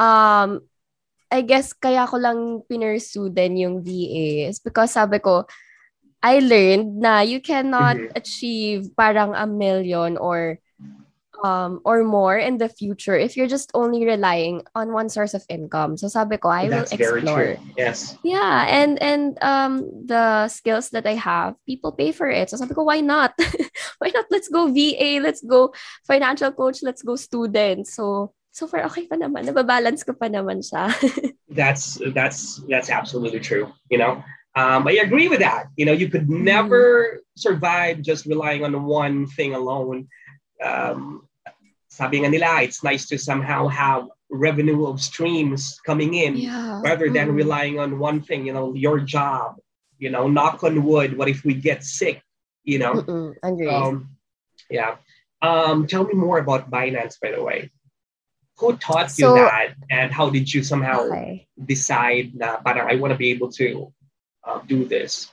[0.00, 0.64] um,
[1.30, 5.44] I guess kaya ko lang pinursue din yung VA is because sabi ko,
[6.22, 8.12] I learned na you cannot Mhm.
[8.16, 10.60] achieve parang a million or
[11.40, 15.40] um or more in the future if you're just only relying on one source of
[15.48, 15.96] income.
[15.96, 17.56] So sabi ko, I will That's very explore.
[17.80, 18.12] Yes.
[18.20, 22.52] Yeah, and and um the skills that I have, people pay for it.
[22.52, 23.32] So sabi ko, why not?
[24.04, 24.28] why not?
[24.28, 25.72] Let's go VA, let's go
[26.04, 27.88] financial coach, let's go student.
[27.88, 30.92] So so far okay pa naman, nababalance ko pa naman siya.
[31.50, 33.72] That's that's that's absolutely true.
[33.90, 34.22] You know,
[34.54, 35.66] um, I agree with that.
[35.76, 36.44] You know, you could Mm-hmm.
[36.44, 40.08] never survive just relying on one thing alone.
[40.62, 41.26] Um,
[41.88, 46.80] sabi nga nila, it's nice to somehow have revenue of streams coming in yeah.
[46.84, 47.34] rather than Mm.
[47.34, 48.46] relying on one thing.
[48.46, 49.56] You know, your job.
[49.98, 51.16] You know, knock on wood.
[51.18, 52.22] What if we get sick?
[52.64, 52.94] You know.
[53.04, 53.34] Mm-mm.
[53.68, 54.16] Um,
[54.70, 54.96] yeah.
[55.42, 57.70] Um, tell me more about Binance, by the way.
[58.60, 61.48] Who taught you So- that, and how did you somehow okay.
[61.56, 63.92] decide na parang I want to be able to
[64.46, 65.28] uh, do this?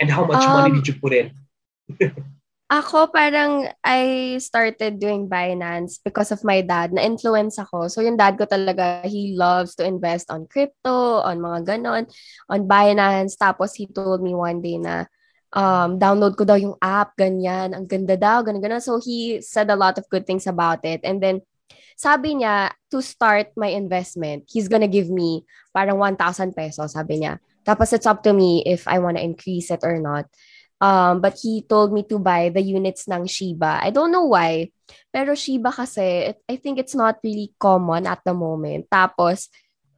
[0.00, 1.32] And how much money Um, did you put in?
[2.66, 6.90] Ako parang I started doing Binance because of my dad.
[6.90, 7.86] Na-influence ako.
[7.86, 12.10] So yung dad ko talaga, he loves to invest on crypto, on mga ganon,
[12.50, 13.38] on Binance.
[13.38, 15.06] Tapos he told me one day na
[15.54, 17.70] um, download ko daw yung app, ganyan.
[17.70, 18.82] Ang ganda daw, ganun, ganun.
[18.82, 21.06] So he said a lot of good things about it.
[21.06, 21.46] And then
[21.94, 27.38] sabi niya, to start my investment, he's gonna give me parang 1,000 pesos, sabi niya.
[27.66, 30.30] Tapos it's up to me if I wanna increase it or not.
[30.80, 33.80] Um, but he told me to buy the units ng Shiba.
[33.80, 34.70] I don't know why.
[35.08, 38.86] Pero Shiba kasi, it, I think it's not really common at the moment.
[38.92, 39.48] Tapos,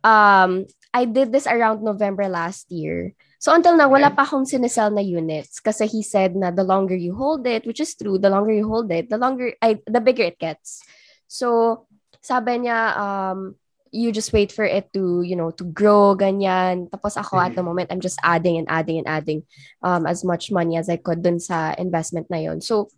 [0.07, 3.15] um, I did this around November last year.
[3.39, 5.59] So until now, wala pa akong sinesell na units.
[5.59, 8.67] Kasi he said na the longer you hold it, which is true, the longer you
[8.67, 10.83] hold it, the longer, I, the bigger it gets.
[11.27, 11.87] So,
[12.23, 13.55] sabi niya, um,
[13.93, 16.91] you just wait for it to, you know, to grow, ganyan.
[16.91, 19.43] Tapos ako at the moment, I'm just adding and adding and adding
[19.83, 22.61] um, as much money as I could dun sa investment na yon.
[22.61, 22.89] So,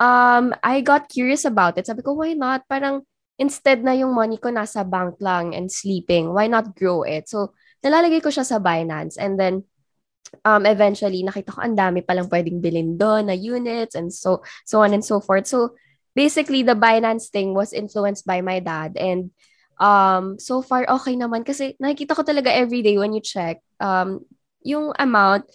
[0.00, 1.86] um, I got curious about it.
[1.86, 2.64] Sabi ko, why not?
[2.68, 3.02] Parang,
[3.38, 7.28] instead na yung money ko nasa bank lang and sleeping, why not grow it?
[7.28, 9.18] So, nalalagay ko siya sa Binance.
[9.18, 9.62] And then,
[10.44, 14.82] um, eventually, nakita ko ang dami palang pwedeng bilhin doon na units and so, so
[14.82, 15.46] on and so forth.
[15.46, 15.78] So,
[16.18, 18.98] basically, the Binance thing was influenced by my dad.
[18.98, 19.30] And
[19.80, 21.46] um, so far, okay naman.
[21.46, 24.22] Kasi nakikita ko talaga every day when you check, um,
[24.62, 25.46] yung amount,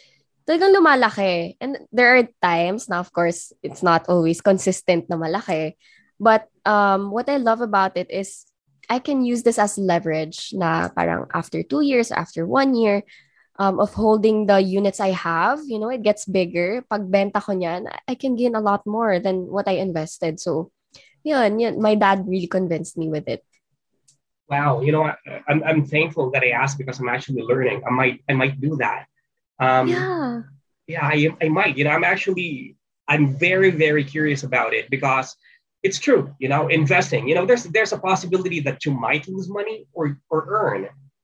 [0.48, 1.56] talagang lumalaki.
[1.62, 5.76] And there are times na, of course, it's not always consistent na malaki.
[6.20, 8.46] But um, what I love about it is
[8.90, 13.04] I can use this as leverage na parang after two years, after one year
[13.60, 16.84] um, of holding the units I have, you know, it gets bigger.
[16.90, 20.40] Pag benta ko niyan, I can gain a lot more than what I invested.
[20.40, 20.72] So,
[21.24, 23.44] yun, yun, my dad really convinced me with it.
[24.54, 25.16] Wow, you know, I,
[25.50, 27.82] I'm, I'm thankful that I asked because I'm actually learning.
[27.88, 29.02] I might I might do that.
[29.60, 30.42] Um, yeah.
[30.86, 31.74] Yeah, I, I might.
[31.78, 32.76] You know, I'm actually
[33.08, 35.36] I'm very very curious about it because
[35.82, 36.22] it's true.
[36.40, 37.28] You know, investing.
[37.28, 40.82] You know, there's there's a possibility that you might lose money or or earn.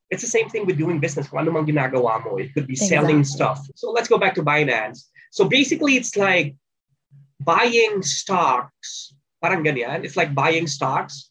[0.09, 1.29] It's the same thing with doing business.
[1.29, 3.37] Kung ano mang ginagawa mo, it could be selling exactly.
[3.37, 3.59] stuff.
[3.75, 5.05] So let's go back to Binance.
[5.29, 6.57] So basically, it's like
[7.37, 9.13] buying stocks.
[9.37, 10.03] Parang ganyan.
[10.03, 11.28] It's like buying stocks.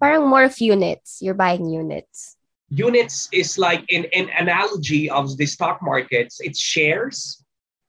[0.00, 1.18] Parang more of units.
[1.20, 2.36] You're buying units.
[2.70, 7.42] Units is like in an analogy of the stock markets it's shares.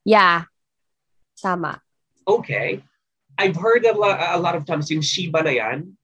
[0.05, 0.43] Yeah.
[1.35, 1.81] Sama
[2.29, 2.83] okay.
[3.37, 5.97] I've heard a lot, a lot of times in shiba na yan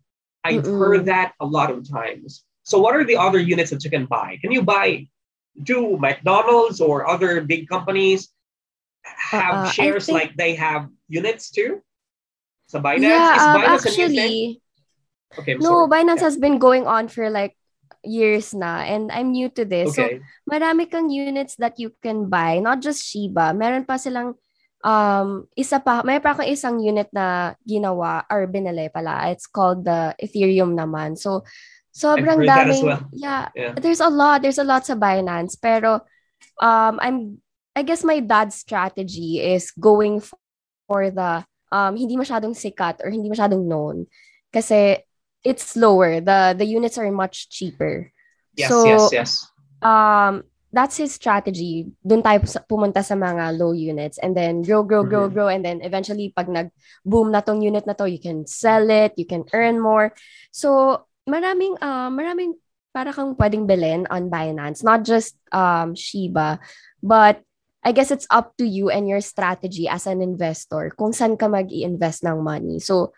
[0.44, 0.78] i've Mm-mm.
[0.78, 2.46] heard that a lot of times.
[2.64, 4.38] So what are the other units that you can buy?
[4.42, 5.08] Can you buy
[5.62, 8.30] do mcdonald's or other big companies
[9.04, 10.18] have uh, shares think...
[10.18, 11.82] like they have units too?
[12.68, 14.62] So binance yeah, is um, binance actually
[15.40, 15.92] Okay, no, sorry.
[15.92, 16.28] Binance yeah.
[16.32, 17.58] has been going on for like
[18.06, 19.98] years na and I'm new to this.
[19.98, 20.22] Okay.
[20.22, 23.54] So, marami kang units that you can buy, not just Shiba.
[23.54, 24.38] Meron pa silang
[24.86, 29.34] um isa pa, may pa akong isang unit na ginawa or binili pala.
[29.34, 31.18] It's called the Ethereum naman.
[31.18, 31.44] So,
[31.96, 33.04] sobrang daming well.
[33.12, 36.06] yeah, yeah, there's a lot, there's a lot sa Binance, pero
[36.62, 37.42] um I'm
[37.76, 40.24] I guess my dad's strategy is going
[40.88, 41.44] for the
[41.74, 44.08] um hindi masyadong sikat or hindi masyadong known
[44.54, 45.02] kasi
[45.46, 46.20] it's lower.
[46.20, 48.10] The the units are much cheaper.
[48.58, 49.32] Yes, so, yes, yes.
[49.86, 51.88] Um, that's his strategy.
[52.02, 55.38] Doon tayo pumunta sa mga low units and then grow, grow, grow, mm-hmm.
[55.38, 59.14] grow and then eventually pag nag-boom na tong unit na to, you can sell it,
[59.16, 60.12] you can earn more.
[60.52, 62.60] So, maraming uh, maraming
[62.92, 66.60] para kang pwedeng bilhin on Binance, not just um Shiba,
[67.00, 67.40] but
[67.86, 71.46] I guess it's up to you and your strategy as an investor kung saan ka
[71.46, 72.82] mag-i-invest ng money.
[72.82, 73.14] So,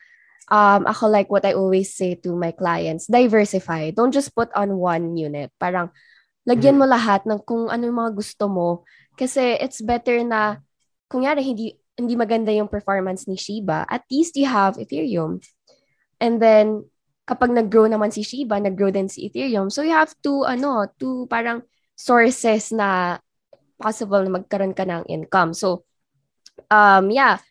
[0.48, 3.92] um, ako like what I always say to my clients, diversify.
[3.92, 5.52] Don't just put on one unit.
[5.60, 5.92] Parang,
[6.48, 6.94] lagyan mo mm.
[6.96, 8.88] lahat ng kung ano yung mga gusto mo.
[9.20, 10.64] Kasi it's better na,
[11.12, 15.44] kung yari, hindi, hindi maganda yung performance ni Shiba, at least you have Ethereum.
[16.22, 16.88] And then,
[17.28, 19.68] kapag nag-grow naman si Shiba, nag-grow din si Ethereum.
[19.68, 23.20] So, you have to, ano, to parang sources na
[23.82, 25.52] possible na magkaroon ka ng income.
[25.52, 25.84] So,
[26.72, 27.42] um, yeah,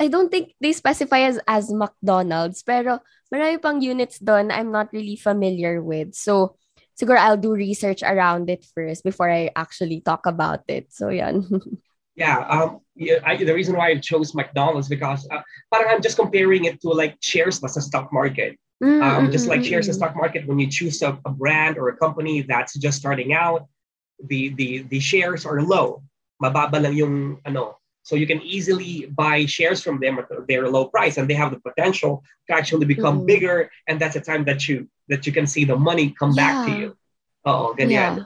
[0.00, 4.88] I don't think they specify as, as McDonald's, pero marami pang units doon I'm not
[4.96, 6.16] really familiar with.
[6.16, 6.56] So,
[6.96, 10.88] siguro I'll do research around it first before I actually talk about it.
[10.88, 11.44] So, yan.
[12.16, 16.16] yeah, um, yeah I, the reason why I chose McDonald's because uh, parang I'm just
[16.16, 18.56] comparing it to like shares as a stock market.
[18.80, 19.04] Mm-hmm.
[19.04, 21.96] Um, just like shares a stock market, when you choose a, a brand or a
[22.00, 23.68] company that's just starting out,
[24.16, 26.00] the the the shares are low.
[26.40, 30.86] Mababa lang yung ano so you can easily buy shares from them at their low
[30.86, 33.26] price, and they have the potential to actually become mm.
[33.26, 33.70] bigger.
[33.86, 36.40] And that's the time that you that you can see the money come yeah.
[36.40, 36.96] back to you.
[37.44, 37.90] Oh, good.
[37.90, 38.24] yeah.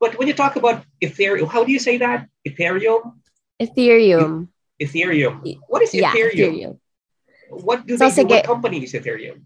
[0.00, 2.26] But when you talk about Ethereum, how do you say that?
[2.46, 3.20] Ethereum.
[3.60, 4.48] Ethereum.
[4.80, 5.58] Ethereum.
[5.68, 6.34] What is Ethereum?
[6.34, 6.78] Yeah, Ethereum.
[7.50, 8.28] What do so, they do?
[8.28, 9.44] What company is Ethereum?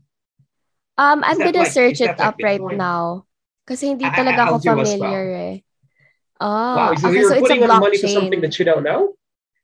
[0.96, 3.26] Um, I'm gonna like, search it up right now.
[3.66, 5.42] Kasi hindi talaga I, ako familiar well.
[5.42, 5.54] eh.
[6.38, 9.16] Oh, wow, so okay, you're so putting on money to something that you don't know?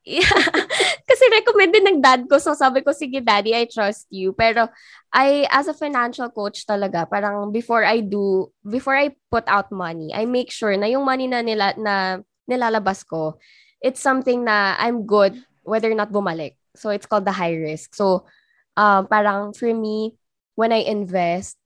[1.09, 2.41] Kasi recommended ng dad ko.
[2.41, 4.33] So sabi ko, sige daddy, I trust you.
[4.33, 4.69] Pero
[5.13, 10.13] I, as a financial coach talaga, parang before I do, before I put out money,
[10.15, 13.37] I make sure na yung money na nila, na nilalabas ko,
[13.85, 16.57] it's something na I'm good whether or not bumalik.
[16.77, 17.95] So it's called the high risk.
[17.95, 18.25] So
[18.77, 20.17] um, parang for me,
[20.55, 21.57] when I invest,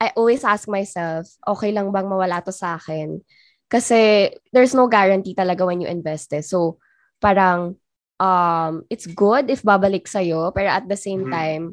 [0.00, 3.20] I always ask myself, okay lang bang mawala to sa akin?
[3.68, 6.44] Kasi there's no guarantee talaga when you invest eh.
[6.44, 6.78] So
[7.24, 7.80] parang
[8.20, 11.32] um, it's good if babalik sa'yo, pero at the same mm-hmm.
[11.32, 11.64] time,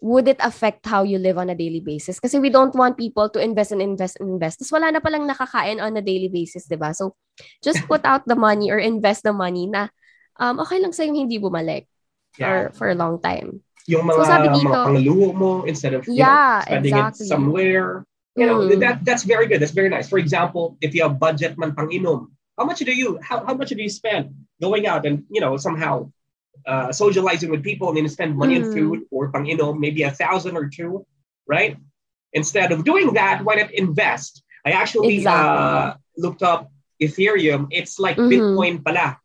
[0.00, 2.20] would it affect how you live on a daily basis?
[2.20, 4.60] Kasi we don't want people to invest and invest and invest.
[4.60, 6.92] Tapos wala na palang nakakain on a daily basis, di ba?
[6.92, 7.16] So,
[7.60, 9.88] just put out the money or invest the money na
[10.40, 11.88] um, okay lang sa'yo hindi bumalik
[12.40, 12.72] yeah.
[12.72, 13.60] for, for a long time.
[13.88, 17.24] Yung mga, so, sabi dito, mga pangluho mo instead of you yeah, know, spending exactly.
[17.24, 18.04] it somewhere.
[18.36, 18.76] You know, mm.
[18.84, 19.64] that, that's very good.
[19.64, 20.12] That's very nice.
[20.12, 23.54] For example, if you have budget man pang inom, how much do you how, how
[23.54, 26.10] much do you spend going out and you know somehow
[26.66, 28.64] uh, socializing with people and then spend money mm.
[28.64, 31.04] on food or pang you know maybe a thousand or two
[31.46, 31.76] right
[32.32, 35.44] instead of doing that why not invest i actually exactly.
[35.46, 38.32] uh, looked up Ethereum, it's like mm-hmm.
[38.32, 39.18] Bitcoin pala.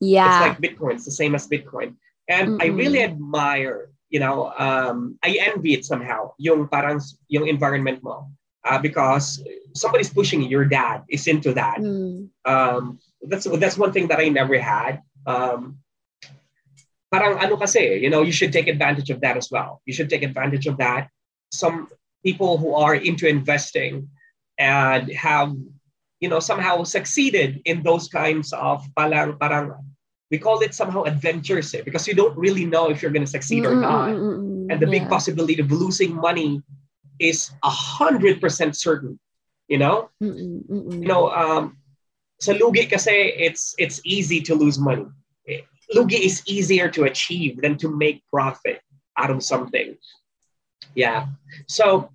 [0.00, 0.26] Yeah.
[0.26, 0.94] It's like Bitcoin.
[0.94, 1.96] It's the same as Bitcoin.
[2.28, 2.62] And mm-hmm.
[2.62, 8.30] I really admire, you know, um, I envy it somehow, yung parang yung environment mo.
[8.62, 9.42] Uh, because
[9.74, 11.78] somebody's pushing your dad is into that.
[11.80, 12.28] Mm.
[12.44, 15.00] Um, that's that's one thing that I never had.
[15.26, 15.80] Um,
[17.10, 19.80] parang ano kasi, you know, you should take advantage of that as well.
[19.86, 21.08] You should take advantage of that.
[21.52, 21.88] Some
[22.22, 24.08] people who are into investing
[24.58, 25.56] and have
[26.20, 29.72] you know somehow succeeded in those kinds of parang parang
[30.30, 33.30] we call it somehow adventures eh, because you don't really know if you're going to
[33.30, 35.00] succeed mm-hmm, or not mm-hmm, and the yeah.
[35.00, 36.62] big possibility of losing money
[37.20, 39.18] is a hundred percent certain
[39.68, 41.76] you know mm-hmm, you know um
[42.40, 45.06] sa lugi kasi it's it's easy to lose money
[45.94, 48.80] lugi is easier to achieve than to make profit
[49.20, 49.94] out of something
[50.94, 51.26] yeah.
[51.66, 52.10] So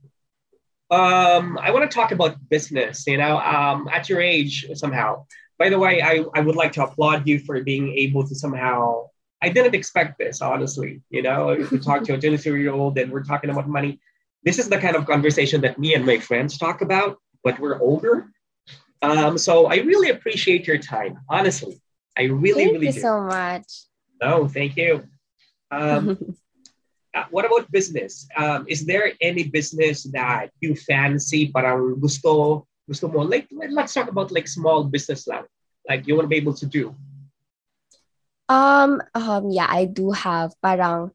[0.92, 5.26] um, I want to talk about business, you know, um, at your age somehow.
[5.58, 9.08] By the way, I, I would like to applaud you for being able to somehow,
[9.42, 13.12] I didn't expect this, honestly, you know, to talk to a 23 year old and
[13.12, 14.00] we're talking about money.
[14.46, 17.82] This is the kind of conversation that me and my friends talk about, but we're
[17.82, 18.30] older.
[19.02, 21.82] Um, so I really appreciate your time, honestly.
[22.18, 23.02] I really, thank really you do.
[23.02, 23.66] so much.
[24.22, 25.04] No, thank you.
[25.72, 26.18] Um,
[27.14, 28.28] uh, what about business?
[28.38, 34.10] Um, is there any business that you fancy parang gusto gusto mo like let's talk
[34.10, 35.44] about like small business lang
[35.90, 36.94] like you want to be able to do
[38.50, 41.10] um um yeah I do have parang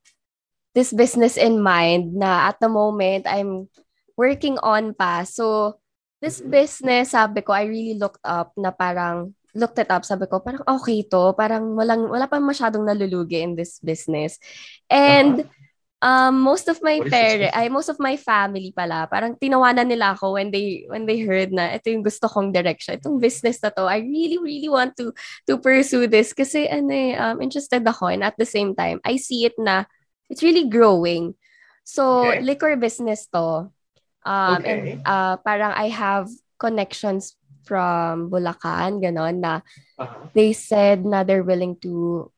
[0.75, 3.67] this business in mind na at the moment I'm
[4.15, 5.25] working on pa.
[5.27, 5.79] So
[6.23, 6.53] this mm-hmm.
[6.53, 10.63] business sabi ko I really looked up na parang looked it up sabi ko parang
[10.67, 11.35] okay to.
[11.35, 14.39] Parang walang wala pa masyadong nalulugi in this business.
[14.87, 15.59] And uh-huh.
[16.01, 20.41] Um, most of my parents, ay most of my family pala, parang tinawanan nila ako
[20.41, 23.85] when they when they heard na ito yung gusto kong direction, itong business na to.
[23.85, 25.13] I really really want to
[25.45, 29.21] to pursue this kasi ano eh, um, interested ako and at the same time, I
[29.21, 29.85] see it na
[30.31, 31.35] it's really growing.
[31.83, 32.41] So, okay.
[32.41, 33.75] liquor business to.
[34.23, 34.71] Um, okay.
[34.71, 39.61] and uh, parang I have connections from Bulacan, ganon, na
[39.99, 40.29] uh-huh.
[40.33, 42.29] they said na they're willing to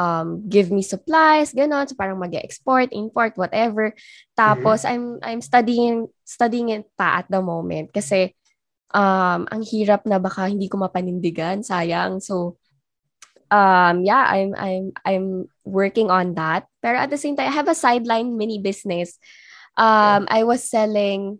[0.00, 1.84] um, give me supplies, ganon.
[1.88, 3.92] So parang mag-export, import, whatever.
[4.32, 4.92] Tapos mm-hmm.
[4.92, 8.32] I'm I'm studying studying it pa at the moment kasi
[8.96, 12.24] um, ang hirap na baka hindi ko mapanindigan, sayang.
[12.24, 12.56] So
[13.52, 15.26] um, yeah, I'm I'm I'm
[15.70, 16.66] working on that.
[16.82, 19.16] Pero at the same time, I have a sideline mini business.
[19.78, 21.38] Um, I was selling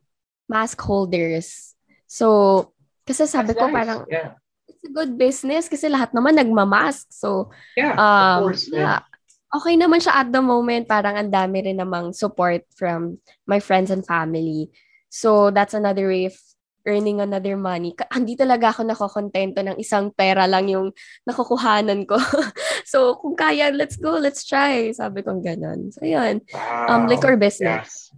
[0.49, 1.75] mask holders.
[2.07, 2.71] So,
[3.05, 3.77] kasi sabi That's ko nice.
[3.77, 4.39] parang yeah
[4.81, 7.13] it's a good business kasi lahat naman nagmamask.
[7.13, 8.65] So, yeah, um, of course.
[8.73, 9.05] Yeah.
[9.53, 10.89] Okay naman siya at the moment.
[10.89, 14.73] Parang ang dami rin namang support from my friends and family.
[15.13, 16.39] So, that's another way of
[16.87, 17.93] earning another money.
[18.13, 20.93] Hindi talaga ako nakokontento ng isang pera lang yung
[21.29, 22.17] nakukuhanan ko.
[22.93, 24.93] so, kung kaya, let's go, let's try.
[24.93, 25.93] Sabi ko ganun.
[25.93, 26.41] So, yun.
[26.53, 26.87] Wow.
[26.89, 28.13] Um, liquor business.
[28.13, 28.15] Yes.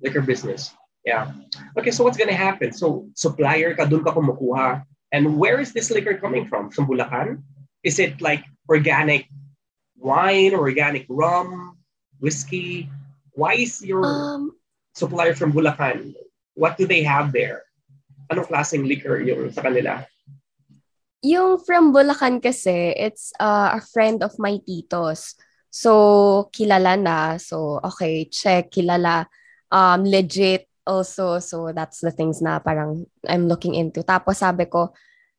[0.00, 0.72] Liquor business.
[1.02, 1.34] Yeah.
[1.74, 2.70] Okay, so what's gonna happen?
[2.70, 6.70] So, supplier ka, dun ka kumukuha and where is this liquor coming from?
[6.70, 7.44] From Bulacan?
[7.84, 9.28] Is it like organic
[9.96, 11.76] wine, organic rum,
[12.18, 12.88] whiskey?
[13.36, 14.56] Why is your um,
[14.94, 16.14] supplier from Bulacan?
[16.54, 17.62] What do they have there?
[18.32, 20.00] Anong klaseng liquor yung sa kanila?
[21.22, 25.36] Yung from Bulacan kasi, it's uh, a friend of my titos.
[25.68, 27.36] So, kilala na.
[27.36, 29.28] So, okay, check, kilala.
[29.70, 31.38] Um, legit also.
[31.38, 34.02] So that's the things na parang I'm looking into.
[34.02, 34.92] Tapos sabi ko,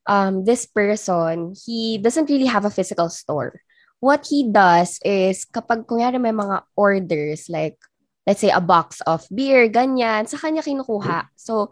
[0.07, 3.61] um, this person, he doesn't really have a physical store.
[3.99, 7.79] What he does is kapag kunyari may mga orders like
[8.27, 11.31] let's say a box of beer, ganyan, sa kanya kinukuha.
[11.35, 11.71] So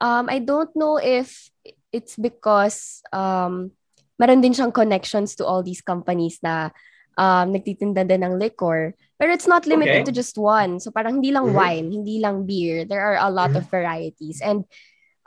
[0.00, 1.48] um, I don't know if
[1.92, 3.72] it's because um,
[4.18, 6.72] meron din siyang connections to all these companies na
[7.20, 8.96] um, nagtitinda din ng liquor.
[9.20, 10.08] Pero it's not limited okay.
[10.08, 10.80] to just one.
[10.80, 11.60] So parang hindi lang mm-hmm.
[11.60, 12.88] wine, hindi lang beer.
[12.88, 13.64] There are a lot mm-hmm.
[13.64, 14.40] of varieties.
[14.40, 14.64] And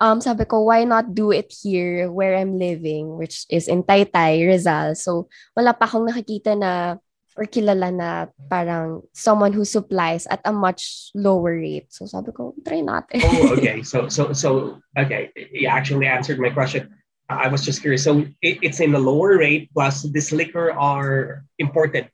[0.01, 4.49] um, sabi ko, why not do it here where I'm living, which is in Taytay,
[4.49, 4.97] Rizal.
[4.97, 6.97] So wala pa akong nakikita na
[7.37, 8.09] or kilala na
[8.49, 11.89] parang someone who supplies at a much lower rate.
[11.89, 13.25] So sabi ko, try natin.
[13.25, 13.81] oh, okay.
[13.81, 15.29] So, so, so, okay.
[15.35, 16.93] You actually answered my question.
[17.29, 18.03] I was just curious.
[18.03, 22.09] So it, it's in the lower rate plus this liquor are imported.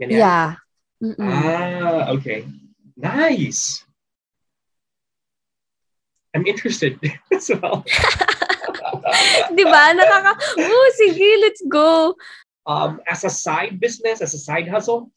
[0.00, 0.20] Ganyan?
[0.20, 0.48] Yeah.
[1.02, 1.16] Mm-mm.
[1.20, 2.44] Ah, okay.
[2.96, 3.84] Nice.
[6.34, 7.00] I'm interested
[7.32, 7.84] as well.
[9.56, 9.92] Di ba?
[9.96, 12.12] Nakaka, oh, sige, let's go.
[12.66, 15.10] Um, as a side business, as a side hustle,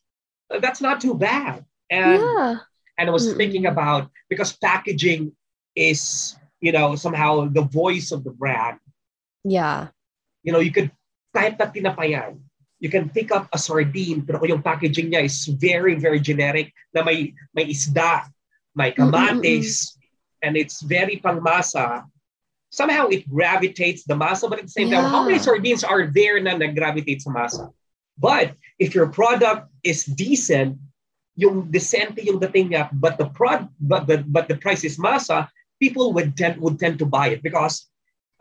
[0.62, 1.66] that's not too bad.
[1.90, 2.58] And, yeah.
[2.98, 5.34] and I was mm thinking about, because packaging
[5.76, 8.78] is, you know, somehow the voice of the brand
[9.44, 9.88] Yeah.
[10.44, 10.92] You know, you could,
[11.36, 12.40] kahit na tinapayan,
[12.80, 17.04] you can pick up a sardine, pero yung packaging niya is very, very generic, na
[17.04, 18.28] may, may isda,
[18.76, 20.00] may kamatis,
[20.42, 22.08] and it's very pangmasa,
[22.70, 25.42] somehow it gravitates the masa, but at the same time, how many Yeah.
[25.42, 27.74] sardines are there na nag-gravitate sa masa?
[28.18, 30.78] But if your product is decent,
[31.40, 35.48] yung decente yung dating niya, but the prod, but the but the price is masa,
[35.80, 37.88] people would tend would tend to buy it because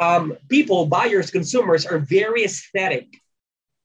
[0.03, 3.07] um, people, buyers, consumers are very aesthetic.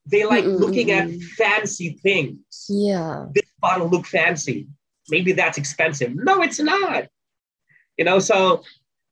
[0.05, 2.41] They like Mm-mm, looking at fancy things.
[2.67, 3.29] Yeah.
[3.33, 4.67] This bottle look fancy.
[5.09, 6.13] Maybe that's expensive.
[6.15, 7.07] No, it's not.
[7.97, 8.63] You know, so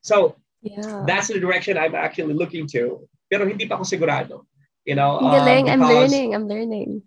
[0.02, 1.02] so Yeah.
[1.06, 3.08] that's the direction I'm actually looking to.
[3.30, 4.46] Pero hindi pa ako sigurado.
[4.86, 5.70] You know, um, galing.
[5.70, 6.34] I'm learning.
[6.34, 7.02] I'm learning.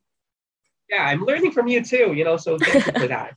[0.92, 2.14] Yeah, I'm learning from you too.
[2.14, 3.36] You know, so thank you for that.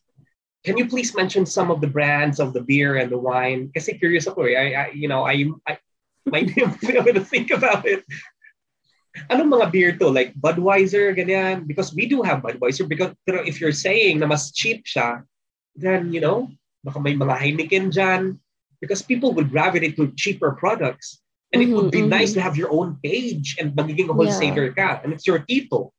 [0.66, 3.70] Can you please mention some of the brands of the beer and the wine?
[3.70, 4.58] Kasi curious ako eh.
[4.58, 5.78] I, I you know, I, I
[6.26, 8.02] might be able to think about it.
[9.30, 10.10] Anong mga beer to?
[10.10, 11.66] Like Budweiser, ganyan?
[11.66, 12.86] Because we do have Budweiser.
[12.86, 15.22] Because, pero if you're saying na mas cheap siya,
[15.74, 16.50] then, you know,
[16.82, 18.38] baka may mga Heineken dyan.
[18.80, 21.20] Because people would gravitate to cheaper products.
[21.50, 22.38] And it would be Mhm, nice mhm.
[22.38, 25.00] to have your own page and magiging wholesaler ka.
[25.00, 25.96] And it's your tito.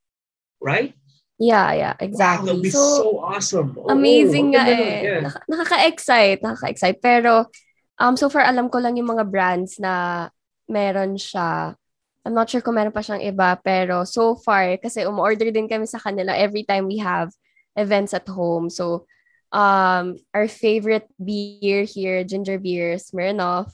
[0.62, 0.94] Right?
[1.40, 2.46] Yeah, yeah, Wow, exactly.
[2.52, 3.72] that'd be so, so, awesome.
[3.80, 5.00] Oo, amazing nga eh.
[5.08, 5.20] yeah.
[5.24, 7.00] Naka- nakaka-excite, nakaka-excite.
[7.00, 7.48] Pero,
[7.96, 10.28] um, so far, alam ko lang yung mga brands na
[10.68, 11.80] meron siya.
[12.28, 15.88] I'm not sure kung meron pa siyang iba, pero so far, kasi umorder din kami
[15.88, 17.32] sa kanila every time we have
[17.80, 18.68] events at home.
[18.68, 19.08] So,
[19.52, 23.74] um, our favorite beer here, ginger beer, Smirnoff,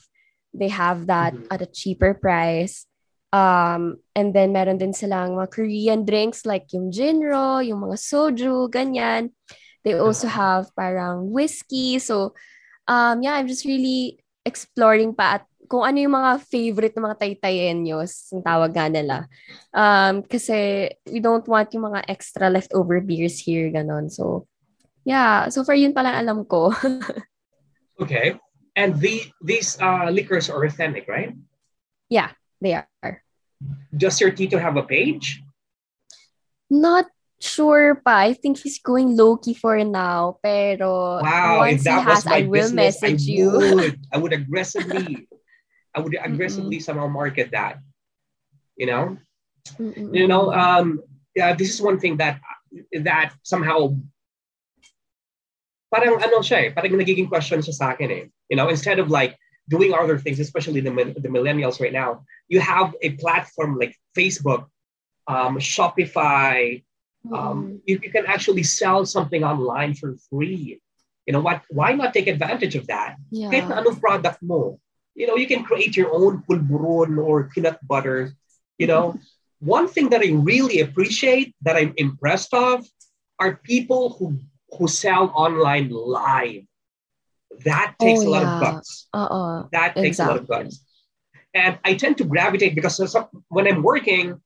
[0.56, 1.46] they have that Mhm.
[1.52, 2.88] at a cheaper price.
[3.32, 8.72] Um, and then meron din silang mga Korean drinks like yung Jinro, yung mga soju,
[8.72, 9.36] ganyan.
[9.84, 12.00] They also have parang whiskey.
[12.00, 12.32] So,
[12.88, 17.18] um, yeah, I'm just really exploring pa at kung ano yung mga favorite ng mga
[17.18, 19.26] taytayenyos, yung tawag nga nila.
[19.74, 24.06] Um, kasi we don't want yung mga extra leftover beers here, ganon.
[24.08, 24.46] So,
[25.06, 25.48] yeah.
[25.48, 26.74] So, far yun palang alam ko.
[27.96, 28.36] Okay.
[28.76, 31.32] And the these uh, liquors are authentic, right?
[32.12, 33.24] Yeah, they are.
[33.88, 35.40] Does your Tito have a page?
[36.68, 37.08] Not
[37.40, 38.28] sure pa.
[38.28, 40.36] I think he's going low-key for now.
[40.44, 43.48] Pero Wow, once if he that has, was my I will business, message I you.
[43.56, 43.96] would.
[44.12, 45.24] I would aggressively,
[45.96, 47.80] I would aggressively somehow market that.
[48.76, 49.04] You know,
[49.80, 50.12] Mm-mm.
[50.12, 50.52] you know.
[50.52, 51.00] Um,
[51.32, 52.44] yeah, this is one thing that
[52.92, 53.96] that somehow
[55.90, 58.24] parang ano siya eh, parang nagiging question siya sa akin eh.
[58.50, 59.36] You know, instead of like
[59.68, 64.66] doing other things, especially the, the millennials right now, you have a platform like Facebook,
[65.26, 66.82] um, Shopify,
[67.32, 70.80] um, you, you can actually sell something online for free.
[71.26, 71.62] You know what?
[71.70, 73.16] Why not take advantage of that?
[73.50, 74.78] Kahit na anong product mo.
[75.18, 78.30] You know, you can create your own pulburon or peanut butter.
[78.78, 79.18] You know,
[79.58, 82.86] one thing that I really appreciate, that I'm impressed of,
[83.40, 84.38] are people who
[84.78, 86.62] who sell online live.
[87.64, 88.60] That takes Oh, a lot of yeah.
[88.60, 89.08] guts.
[89.16, 89.68] Oo.
[89.72, 90.64] That takes a lot of Exactly.
[90.64, 90.84] guts.
[91.54, 93.00] And I tend to gravitate because
[93.48, 94.40] when I'm working,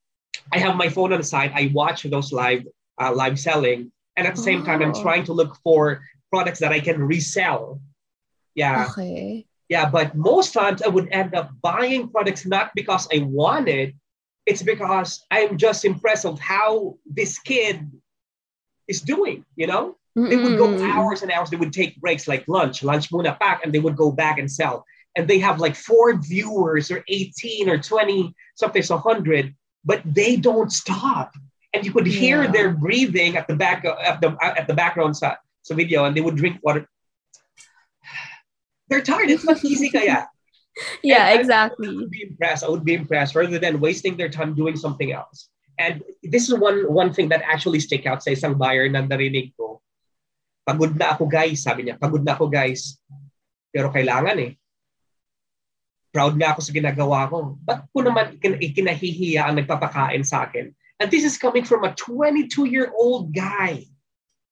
[0.53, 1.51] I have my phone on the side.
[1.55, 2.63] I watch those live
[3.01, 5.03] uh, live selling, and at the same time, I'm Oh.
[5.03, 7.81] trying to look for products that I can resell.
[8.55, 9.47] Yeah, Okay.
[9.73, 9.89] yeah.
[9.91, 13.97] But most times, I would end up buying products not because I wanted.
[14.47, 17.89] It's because I'm just impressed of how this kid
[18.87, 19.45] is doing.
[19.57, 19.97] You know,
[20.29, 20.91] they would go mm-hmm.
[20.91, 21.51] hours and hours.
[21.51, 24.51] They would take breaks like lunch, lunch muna pack, and they would go back and
[24.51, 24.85] sell.
[25.17, 29.55] And they have like four viewers or 18 or 20, sometimes 100,
[29.85, 31.35] but they don't stop.
[31.73, 32.51] And you could hear Yeah.
[32.51, 36.21] their breathing at the back at the at the background sa, sa video, and they
[36.21, 36.87] would drink water.
[38.89, 39.31] They're tired.
[39.31, 40.27] It's not easy kaya.
[41.03, 42.65] Yeah, And I- I would be impressed.
[42.65, 45.51] I would be impressed rather than wasting their time doing something else.
[45.79, 49.57] And this is one one thing that actually stick out sa isang buyer na narinig
[49.57, 49.81] ko.
[50.65, 51.97] Pagod na ako guys, sabi niya.
[51.97, 53.01] Pagod na ako guys.
[53.73, 54.53] Pero kailangan eh.
[56.11, 57.55] Proud nga ako sa ginagawa ko.
[57.63, 60.75] Ba't ko naman ikin- ikinahihiya ang nagpapakain sa akin?
[60.99, 63.87] And this is coming from a 22-year-old guy.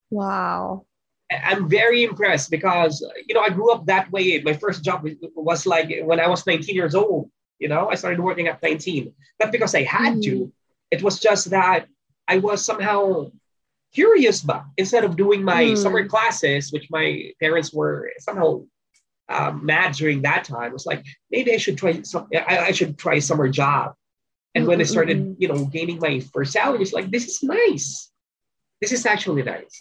[0.09, 0.87] Wow.
[1.29, 4.41] I'm very impressed because you know I grew up that way.
[4.41, 5.05] My first job
[5.37, 7.29] was- like when I was 19 years old.
[7.59, 9.11] You know, I started working at 19.
[9.37, 10.47] Not because I had to.
[10.89, 11.91] It was just that
[12.23, 13.29] I was somehow
[13.93, 14.41] curious.
[14.41, 15.77] But instead of doing my Mm.
[15.77, 18.63] summer classes, which my parents were somehow
[19.29, 22.27] um, mad during that time, was like maybe I should try some.
[22.33, 23.93] I, I should try a summer job.
[24.55, 28.09] And when I started, you know, gaining my first salary, it's like this is nice.
[28.81, 29.75] This is actually nice.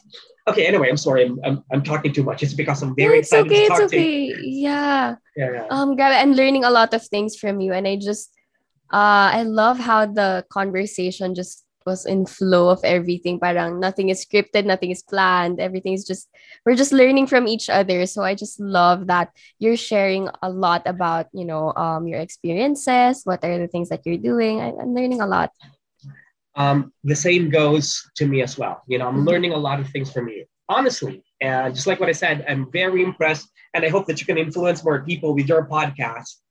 [0.47, 1.25] Okay, anyway, I'm sorry.
[1.25, 2.43] I'm, I'm, I'm talking too much.
[2.43, 3.57] It's because I'm very Yeah, it's excited okay.
[3.57, 4.35] to It's talk to you.
[4.35, 4.41] okay.
[4.43, 5.15] Yeah.
[5.37, 5.67] Yeah.
[5.71, 8.29] Um, grabe, I'm learning a lot of things from you, and I just
[8.89, 13.41] Uh, I love how the conversation just was in flow of everything.
[13.41, 15.57] Parang nothing is scripted, nothing is planned.
[15.57, 16.29] Everything is just
[16.69, 18.05] we're just learning from each other.
[18.05, 23.25] So I just love that you're sharing a lot about you know um your experiences.
[23.25, 24.61] What are the things that you're doing?
[24.61, 25.51] I, I'm learning a lot.
[26.55, 28.83] Um, the same goes to me as well.
[28.87, 29.27] You know, I'm Mhm.
[29.31, 31.23] learning a lot of things from you, honestly.
[31.41, 34.39] And just like what I said, I'm very impressed, and I hope that you can
[34.39, 36.43] influence more people with your podcast.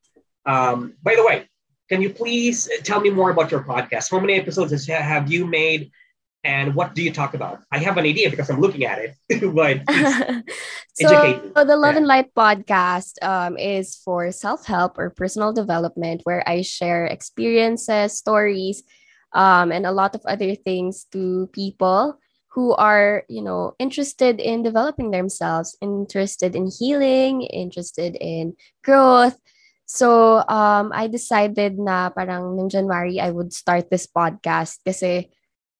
[0.46, 1.50] Um, by the way,
[1.90, 4.12] can you please tell me more about your podcast?
[4.12, 5.92] How many episodes have you made,
[6.44, 7.62] and what do you talk about?
[7.72, 9.16] I have an idea because I'm looking at it,
[9.56, 9.86] but
[10.98, 11.98] please so the Love Yeah.
[11.98, 18.84] and Light podcast um, is for self-help or personal development where I share experiences, stories,
[19.34, 22.20] um, and a lot of other things to people
[22.50, 29.38] who are, you know, interested in developing themselves, interested in healing, interested in growth.
[29.88, 35.32] So um, I decided na parang nung January I would start this podcast kasi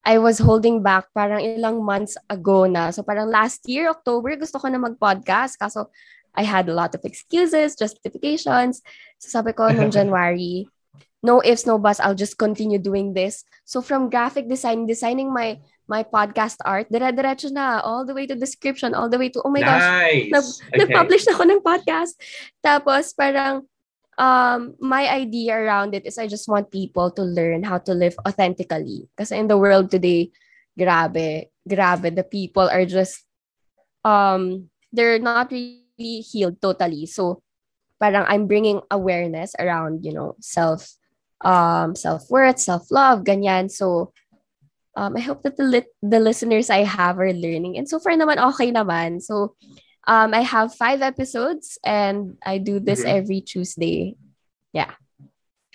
[0.08, 2.96] I was holding back parang ilang months ago na.
[2.96, 5.60] So parang last year, October, gusto ko na mag-podcast.
[5.60, 5.92] Kaso
[6.32, 8.80] I had a lot of excuses, justifications.
[9.20, 10.72] So sabi ko nung January,
[11.20, 13.44] no ifs, no buts, I'll just continue doing this.
[13.68, 18.40] So from graphic design, designing my my podcast art, dire-diretso na, all the way to
[18.40, 19.84] description, all the way to, oh my gosh,
[20.32, 20.60] nice.
[20.72, 20.84] Okay.
[20.84, 22.16] nag-publish na ako ng podcast.
[22.64, 23.68] Tapos parang
[24.18, 28.18] um my idea around it is I just want people to learn how to live
[28.28, 29.10] authentically.
[29.18, 30.32] Kasi in the world today,
[30.78, 33.24] grabe, grabe, the people are just
[34.04, 37.06] um they're not really healed totally.
[37.06, 37.42] So
[38.00, 40.98] parang I'm bringing awareness around, you know, self
[41.46, 43.70] um self-worth, self-love, ganyan.
[43.70, 44.14] So
[44.98, 47.78] um I hope that the lit- the listeners I have are learning.
[47.78, 49.22] And so far naman okay naman.
[49.22, 49.54] So
[50.08, 53.10] um, I have five episodes and I do this Mhm.
[53.18, 54.16] every Tuesday.
[54.74, 54.92] Yeah.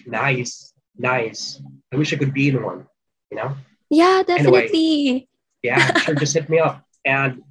[0.07, 1.61] Nice, nice.
[1.93, 2.87] I wish I could be in one.
[3.31, 3.57] You know.
[3.91, 4.63] Yeah, Anyway.
[4.69, 5.29] definitely.
[5.63, 6.83] yeah, sure, just hit me up.
[7.05, 7.43] And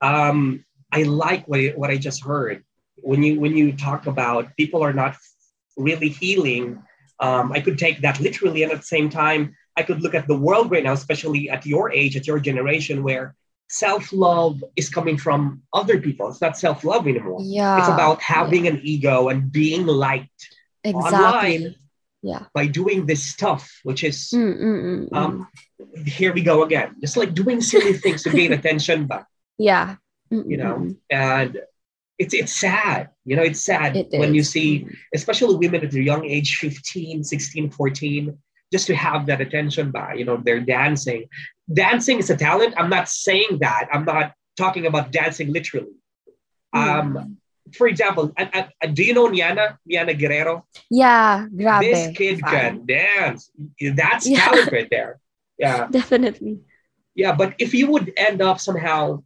[0.00, 2.64] um, I like what I, what I just heard
[2.96, 5.16] when you when you talk about people are not
[5.76, 6.82] really healing.
[7.20, 10.26] Um, I could take that literally, and at the same time, I could look at
[10.26, 13.34] the world right now, especially at your age, at your generation, where
[13.82, 16.24] self love is coming from other people.
[16.30, 17.40] It's not self love anymore.
[17.42, 17.78] Yeah.
[17.78, 20.42] it's about having an ego and being liked
[20.84, 21.18] exactly.
[21.18, 21.64] online
[22.22, 22.42] Yeah.
[22.58, 25.34] by doing this stuff, which is Mm, mm, mm, um,
[26.18, 29.26] here we go again, just like doing silly things to gain attention back.
[29.70, 29.96] yeah.
[30.30, 30.76] You know
[31.10, 31.50] and
[32.22, 34.86] it's it's sad you know it's sad It when you see
[35.18, 38.38] especially women at their young age 15 16 14
[38.72, 41.26] just to have that attention by you know they're dancing.
[41.72, 42.74] Dancing is a talent.
[42.76, 43.88] I'm not saying that.
[43.92, 45.94] I'm not talking about dancing literally.
[46.72, 47.38] Um
[47.72, 50.66] for example I, I, do you know Niana Niana Guerrero?
[50.90, 51.80] Yeah, grabe.
[51.80, 53.50] this kid can dance.
[53.94, 54.40] That's Yeah.
[54.40, 55.18] talent right there.
[55.58, 55.86] Yeah.
[55.88, 56.58] Definitely.
[57.14, 59.22] yeah, but if you would end up somehow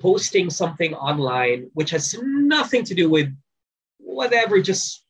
[0.00, 3.28] posting something online which has nothing to do with
[3.98, 5.04] whatever, just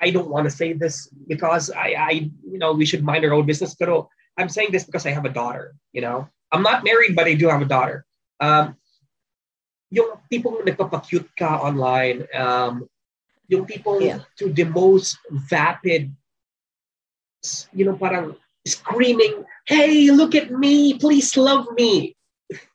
[0.00, 2.10] I don't want to say this because I, I,
[2.44, 3.76] you know, we should mind our own business.
[3.78, 5.74] But I'm saying this because I have a daughter.
[5.92, 8.04] You know, I'm not married, but I do have a daughter.
[8.40, 8.76] Um,
[9.90, 12.88] yung tipong nagpapacute ka online, um,
[13.50, 14.22] yung tipong Yeah.
[14.38, 15.18] to the most
[15.50, 16.14] vapid,
[17.74, 22.14] you know, parang screaming, hey, look at me, please love me.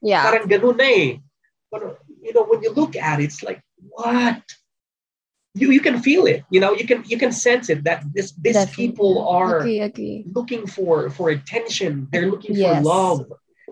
[0.03, 0.27] Yeah.
[0.27, 1.23] Parang ganun eh.
[1.71, 4.43] But, you know, when you look at it, it's like, what?
[5.55, 8.33] You, you can feel it, you know, you can you can sense it that this
[8.45, 8.85] these Definitely.
[8.87, 10.25] people are Agree, agree.
[10.37, 12.83] looking for for attention they're looking Yes.
[12.83, 13.19] for love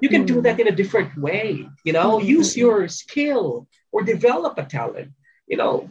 [0.01, 0.43] you can do Mm.
[0.43, 4.63] that in a different way you know Mm, use mm, your skill or develop a
[4.63, 5.09] talent
[5.47, 5.89] you know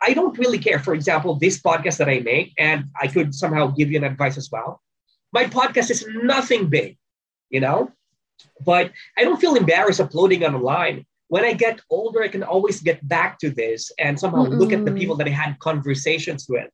[0.00, 3.66] i don't really care for example this podcast that i make and i could somehow
[3.78, 4.80] give you an advice as well
[5.32, 6.96] my podcast is nothing big
[7.50, 7.90] you know
[8.64, 12.98] but i don't feel embarrassed uploading online when i get older i can always get
[13.16, 16.70] back to this and somehow look at the people that i had conversations with.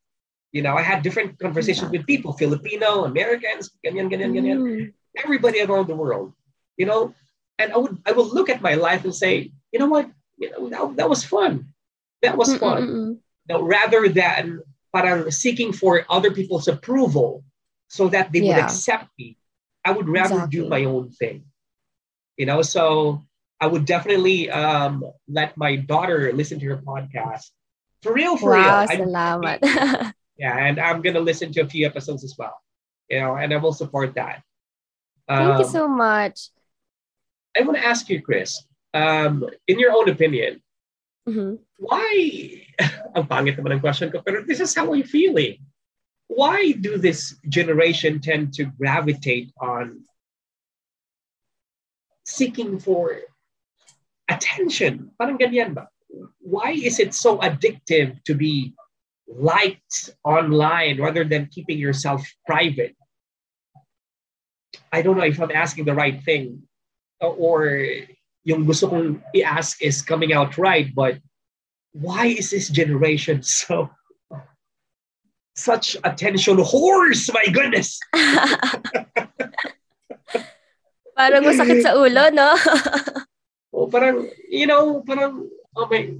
[0.55, 4.59] You know i had different conversations with people filipino americans ganyan, ganyan, ganyan.
[4.65, 4.93] Mm.
[5.23, 6.29] everybody around the world,
[6.79, 7.01] you know.
[7.59, 9.33] And I would I would look at my life and say,
[9.71, 10.07] you know what,
[10.41, 11.53] you know that, that was fun,
[12.23, 12.81] that was Mm, fun.
[13.49, 14.43] Now, rather than
[14.95, 17.43] parang seeking for other people's approval
[17.87, 19.37] so that they would accept me,
[19.87, 21.37] I would rather do my own thing.
[22.39, 23.21] You know, so
[23.59, 27.51] I would definitely um, let my daughter listen to your podcast.
[28.01, 28.87] For real, for Wow, real.
[28.87, 29.57] I- salamat.
[30.39, 32.55] yeah, and I'm gonna listen to a few episodes as well.
[33.11, 34.43] You know, and I will support that.
[35.27, 36.49] Thank you Um, so much.
[37.57, 40.61] I want to ask you, Chris, um, in your own opinion,
[41.27, 41.59] Mhm.
[41.77, 42.07] why,
[43.17, 45.59] ang pangit naman ang question ko, pero this is how I'm feeling.
[46.29, 50.05] why do this generation tend to gravitate on
[52.23, 53.17] seeking for
[54.29, 55.11] attention?
[55.17, 55.89] Parang ganyan ba?
[56.39, 58.73] Why is it so addictive to be
[59.27, 62.95] liked online rather than keeping yourself private?
[64.93, 66.63] I don't know if I'm asking the right thing
[67.21, 67.85] or
[68.43, 71.19] yung gusto kong i-ask is coming out right, but
[71.91, 73.89] why is this generation so
[75.55, 77.27] such attention whores?
[77.33, 77.99] My goodness!
[81.19, 82.55] parang masakit sa ulo, no?
[83.79, 86.11] oh, parang, you know, parang, oh my,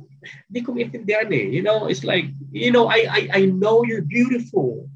[0.48, 1.52] di ko maintindihan eh.
[1.52, 4.88] You know, it's like, you know, I, I, I know you're beautiful.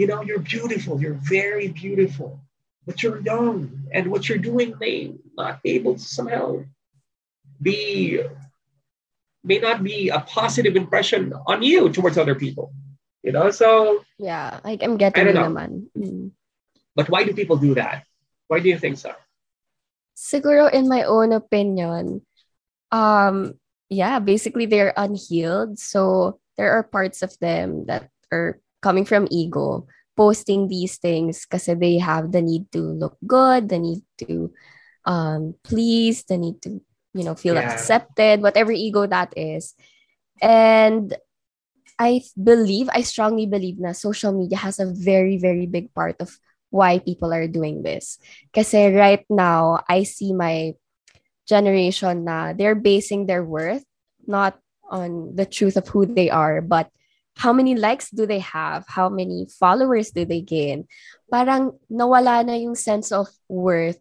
[0.00, 0.96] You know, you're beautiful.
[0.96, 2.40] You're very beautiful.
[2.88, 3.84] But you're young.
[3.92, 6.64] And what you're doing may not be able to somehow
[7.60, 8.24] be,
[9.44, 12.72] may not be a positive impression on you towards other people.
[13.20, 14.00] You know, so.
[14.16, 15.52] Yeah, like I'm getting I don't know.
[15.52, 15.92] naman.
[15.92, 16.32] Mm.
[16.96, 18.08] But why do people do that?
[18.48, 19.12] Why do you think so?
[20.20, 22.20] Siguro in my own opinion,
[22.92, 23.56] um,
[23.88, 25.78] yeah, basically they're unhealed.
[25.78, 31.64] So there are parts of them that are coming from ego, posting these things because
[31.64, 34.52] they have the need to look good, the need to
[35.06, 37.72] um, please, the need to, you know, feel yeah.
[37.72, 39.72] accepted, whatever ego that is.
[40.42, 41.16] And
[41.98, 46.38] I believe, I strongly believe that social media has a very, very big part of
[46.70, 48.18] why people are doing this.
[48.50, 50.74] Because right now, I see my
[51.46, 53.84] generation na they're basing their worth
[54.26, 56.90] not on the truth of who they are, but
[57.36, 58.84] how many likes do they have?
[58.86, 60.86] How many followers do they gain?
[61.30, 63.98] Parang nawala na yung sense of worth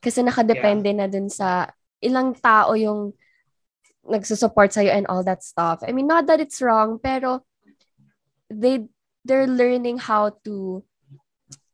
[0.00, 1.04] kasi nakadepende yeah.
[1.04, 1.68] na dun sa
[2.00, 3.12] ilang tao yung
[4.08, 5.84] nagsusupport sa'yo and all that stuff.
[5.84, 7.44] I mean, not that it's wrong, pero
[8.48, 8.88] they
[9.22, 10.82] they're learning how to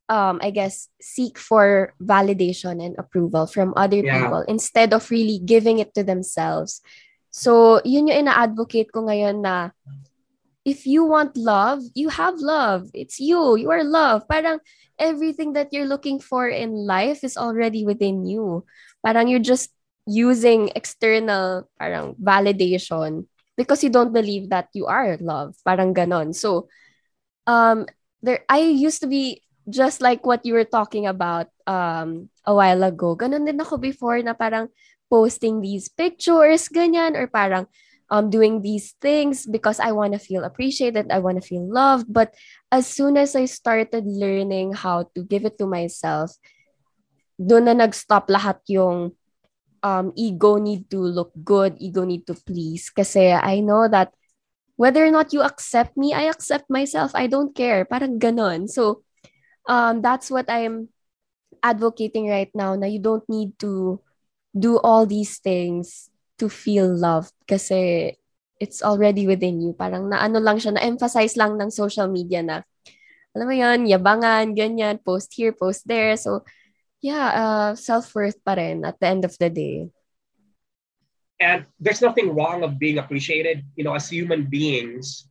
[0.09, 4.23] um, I guess, seek for validation and approval from other yeah.
[4.23, 6.81] people instead of really giving it to themselves.
[7.31, 9.71] So, yun yung ina-advocate ko ngayon na
[10.65, 12.91] if you want love, you have love.
[12.95, 13.57] It's you.
[13.57, 14.27] You are love.
[14.27, 14.59] Parang
[14.99, 18.65] everything that you're looking for in life is already within you.
[19.05, 19.71] Parang you're just
[20.07, 23.27] using external parang validation
[23.59, 25.55] because you don't believe that you are love.
[25.63, 26.35] Parang ganon.
[26.35, 26.67] So,
[27.47, 27.87] um,
[28.23, 32.83] there, I used to be just like what you were talking about um, a while
[32.87, 34.71] ago, ganun din ako before na parang
[35.11, 37.67] posting these pictures, ganyan, or parang
[38.11, 42.07] um, doing these things because I want to feel appreciated, I want to feel loved.
[42.11, 42.35] But
[42.71, 46.35] as soon as I started learning how to give it to myself,
[47.37, 49.13] doon na nag-stop lahat yung
[49.83, 52.91] um, ego need to look good, ego need to please.
[52.91, 54.15] Kasi I know that
[54.77, 57.13] whether or not you accept me, I accept myself.
[57.15, 57.85] I don't care.
[57.85, 58.69] Parang ganon.
[58.69, 59.06] So,
[59.69, 60.89] um, that's what I'm
[61.63, 64.01] advocating right now na you don't need to
[64.57, 66.09] do all these things
[66.39, 68.15] to feel loved kasi
[68.61, 69.73] it's already within you.
[69.77, 72.65] Parang na ano lang siya, na-emphasize lang ng social media na,
[73.37, 76.17] alam mo yun, yabangan, ganyan, post here, post there.
[76.17, 76.41] So,
[77.05, 79.93] yeah, uh, self-worth pa rin at the end of the day.
[81.37, 83.61] And there's nothing wrong of being appreciated.
[83.77, 85.29] You know, as human beings,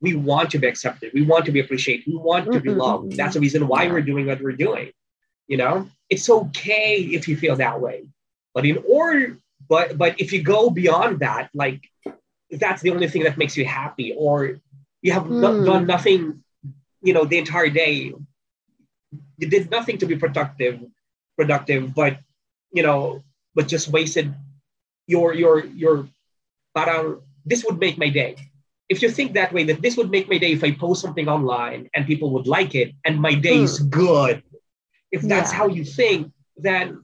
[0.00, 1.12] we want to be accepted.
[1.12, 2.06] We want to be appreciated.
[2.06, 3.16] We want to be loved.
[3.16, 4.92] That's the reason why we're doing what we're doing.
[5.48, 8.04] You know, it's okay if you feel that way.
[8.54, 9.36] But in order,
[9.68, 11.82] but but if you go beyond that, like
[12.50, 14.60] that's the only thing that makes you happy, or
[15.02, 15.40] you have mm.
[15.40, 16.44] no, done nothing,
[17.02, 18.12] you know, the entire day.
[19.38, 20.80] You did nothing to be productive,
[21.36, 22.18] productive, but
[22.72, 23.22] you know,
[23.54, 24.34] but just wasted
[25.06, 26.06] your your your
[26.76, 28.36] parang this would make my day
[28.88, 31.28] if you think that way, that this would make my day if I post something
[31.28, 33.90] online and people would like it and my day is mm.
[33.90, 34.42] good.
[35.12, 35.58] If that's yeah.
[35.58, 37.02] how you think, then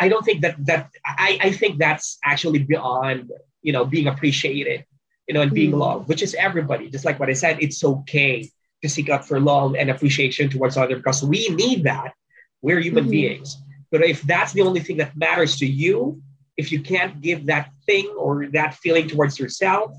[0.00, 3.30] I don't think that that I, I think that's actually beyond
[3.62, 4.84] you know being appreciated,
[5.28, 5.78] you know, and being mm.
[5.78, 6.90] loved, which is everybody.
[6.90, 8.50] Just like what I said, it's okay
[8.82, 12.14] to seek out for love and appreciation towards others because we need that.
[12.62, 13.10] We're human mm.
[13.10, 13.56] beings.
[13.92, 16.20] But if that's the only thing that matters to you,
[16.56, 19.92] if you can't give that thing or that feeling towards yourself,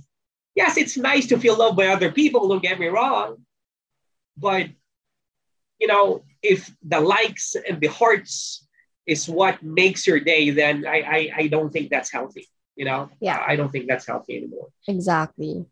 [0.56, 3.38] yes, it's nice to feel loved by other people, don't get me wrong.
[4.38, 4.68] But,
[5.80, 8.68] you know, if the likes and the hearts
[9.06, 12.47] is what makes your day, then I, I, I don't think that's healthy.
[12.76, 14.70] You know, yeah, I don't think that's healthy anymore.
[14.88, 15.66] Exactly.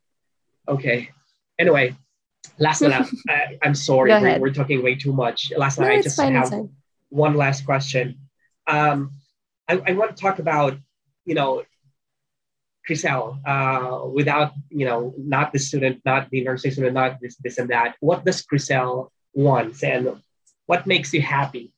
[0.68, 1.10] Okay.
[1.58, 1.96] Anyway,
[2.60, 2.94] last one.
[3.30, 5.52] I, am sorry, we're, we're, talking way too much.
[5.58, 6.54] Last no, I just fine, have
[7.10, 8.20] one last question.
[8.68, 9.14] Um,
[9.68, 10.78] I, I want to talk about,
[11.26, 11.64] you know,
[12.88, 17.58] Crisel, uh, without you know, not the student, not the nursing student, not this, this
[17.58, 17.96] and that.
[18.00, 20.18] What does Crisel want, and
[20.66, 21.74] what makes you happy?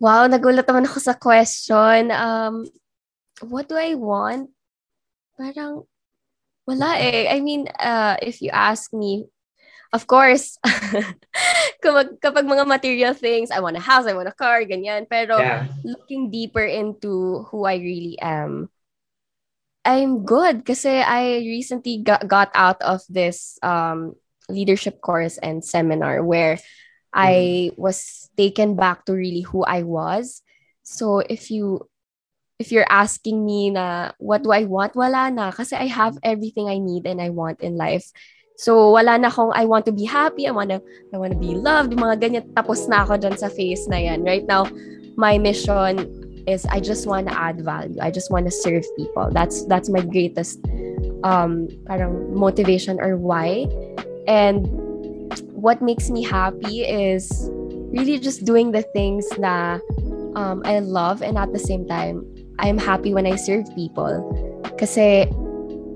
[0.00, 2.08] Wow, nagulat naman ako sa question.
[2.08, 2.64] Um,
[3.44, 4.48] what do I want?
[5.36, 5.84] Parang
[6.64, 7.28] wala eh.
[7.28, 9.28] I mean, uh, if you ask me,
[9.92, 10.58] of course,
[11.84, 15.08] kapag, kapag mga material things, I want a house, I want a car, ganyan.
[15.08, 15.66] Pero yeah.
[15.84, 18.70] looking deeper into who I really am,
[19.84, 24.14] I'm good kasi I recently got, got out of this um,
[24.48, 26.58] leadership course and seminar where
[27.12, 27.80] I mm-hmm.
[27.80, 30.42] was taken back to really who I was.
[30.82, 31.88] So if you
[32.60, 36.68] if you're asking me na what do I want, wala na kasi I have everything
[36.68, 38.12] I need and I want in life.
[38.60, 41.40] So wala na akong I want to be happy, I want to I want to
[41.40, 44.20] be loved, mga ganyan tapos na ako dyan sa phase na yan.
[44.20, 44.68] Right now,
[45.16, 46.04] my mission
[46.44, 47.96] is I just want to add value.
[48.04, 49.32] I just want to serve people.
[49.32, 50.60] That's that's my greatest
[51.24, 53.64] um parang motivation or why.
[54.28, 54.68] And
[55.56, 57.32] what makes me happy is
[57.96, 59.80] really just doing the things that
[60.36, 62.28] um, I love and at the same time,
[62.60, 64.20] I'm happy when I serve people.
[64.76, 65.32] Kasi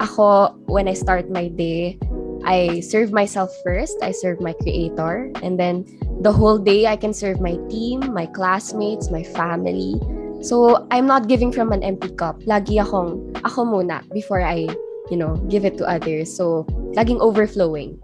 [0.00, 2.00] ako, when I start my day,
[2.44, 3.98] I serve myself first.
[4.02, 5.32] I serve my creator.
[5.42, 5.84] And then
[6.20, 10.00] the whole day, I can serve my team, my classmates, my family.
[10.40, 12.40] So, I'm not giving from an empty cup.
[12.44, 14.68] Lagi akong, ako muna before I,
[15.10, 16.28] you know, give it to others.
[16.28, 17.98] So, laging overflowing.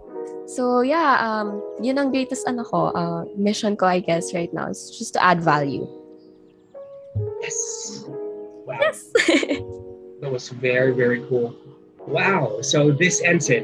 [0.51, 4.67] So yeah, um, yun ang greatest ano ko, uh, mission ko I guess right now
[4.67, 5.87] is just to add value.
[7.39, 8.03] Yes.
[8.67, 8.75] Wow.
[8.83, 8.99] Yes.
[10.19, 11.55] that was very very cool.
[12.03, 12.59] Wow.
[12.59, 13.63] So this ends it.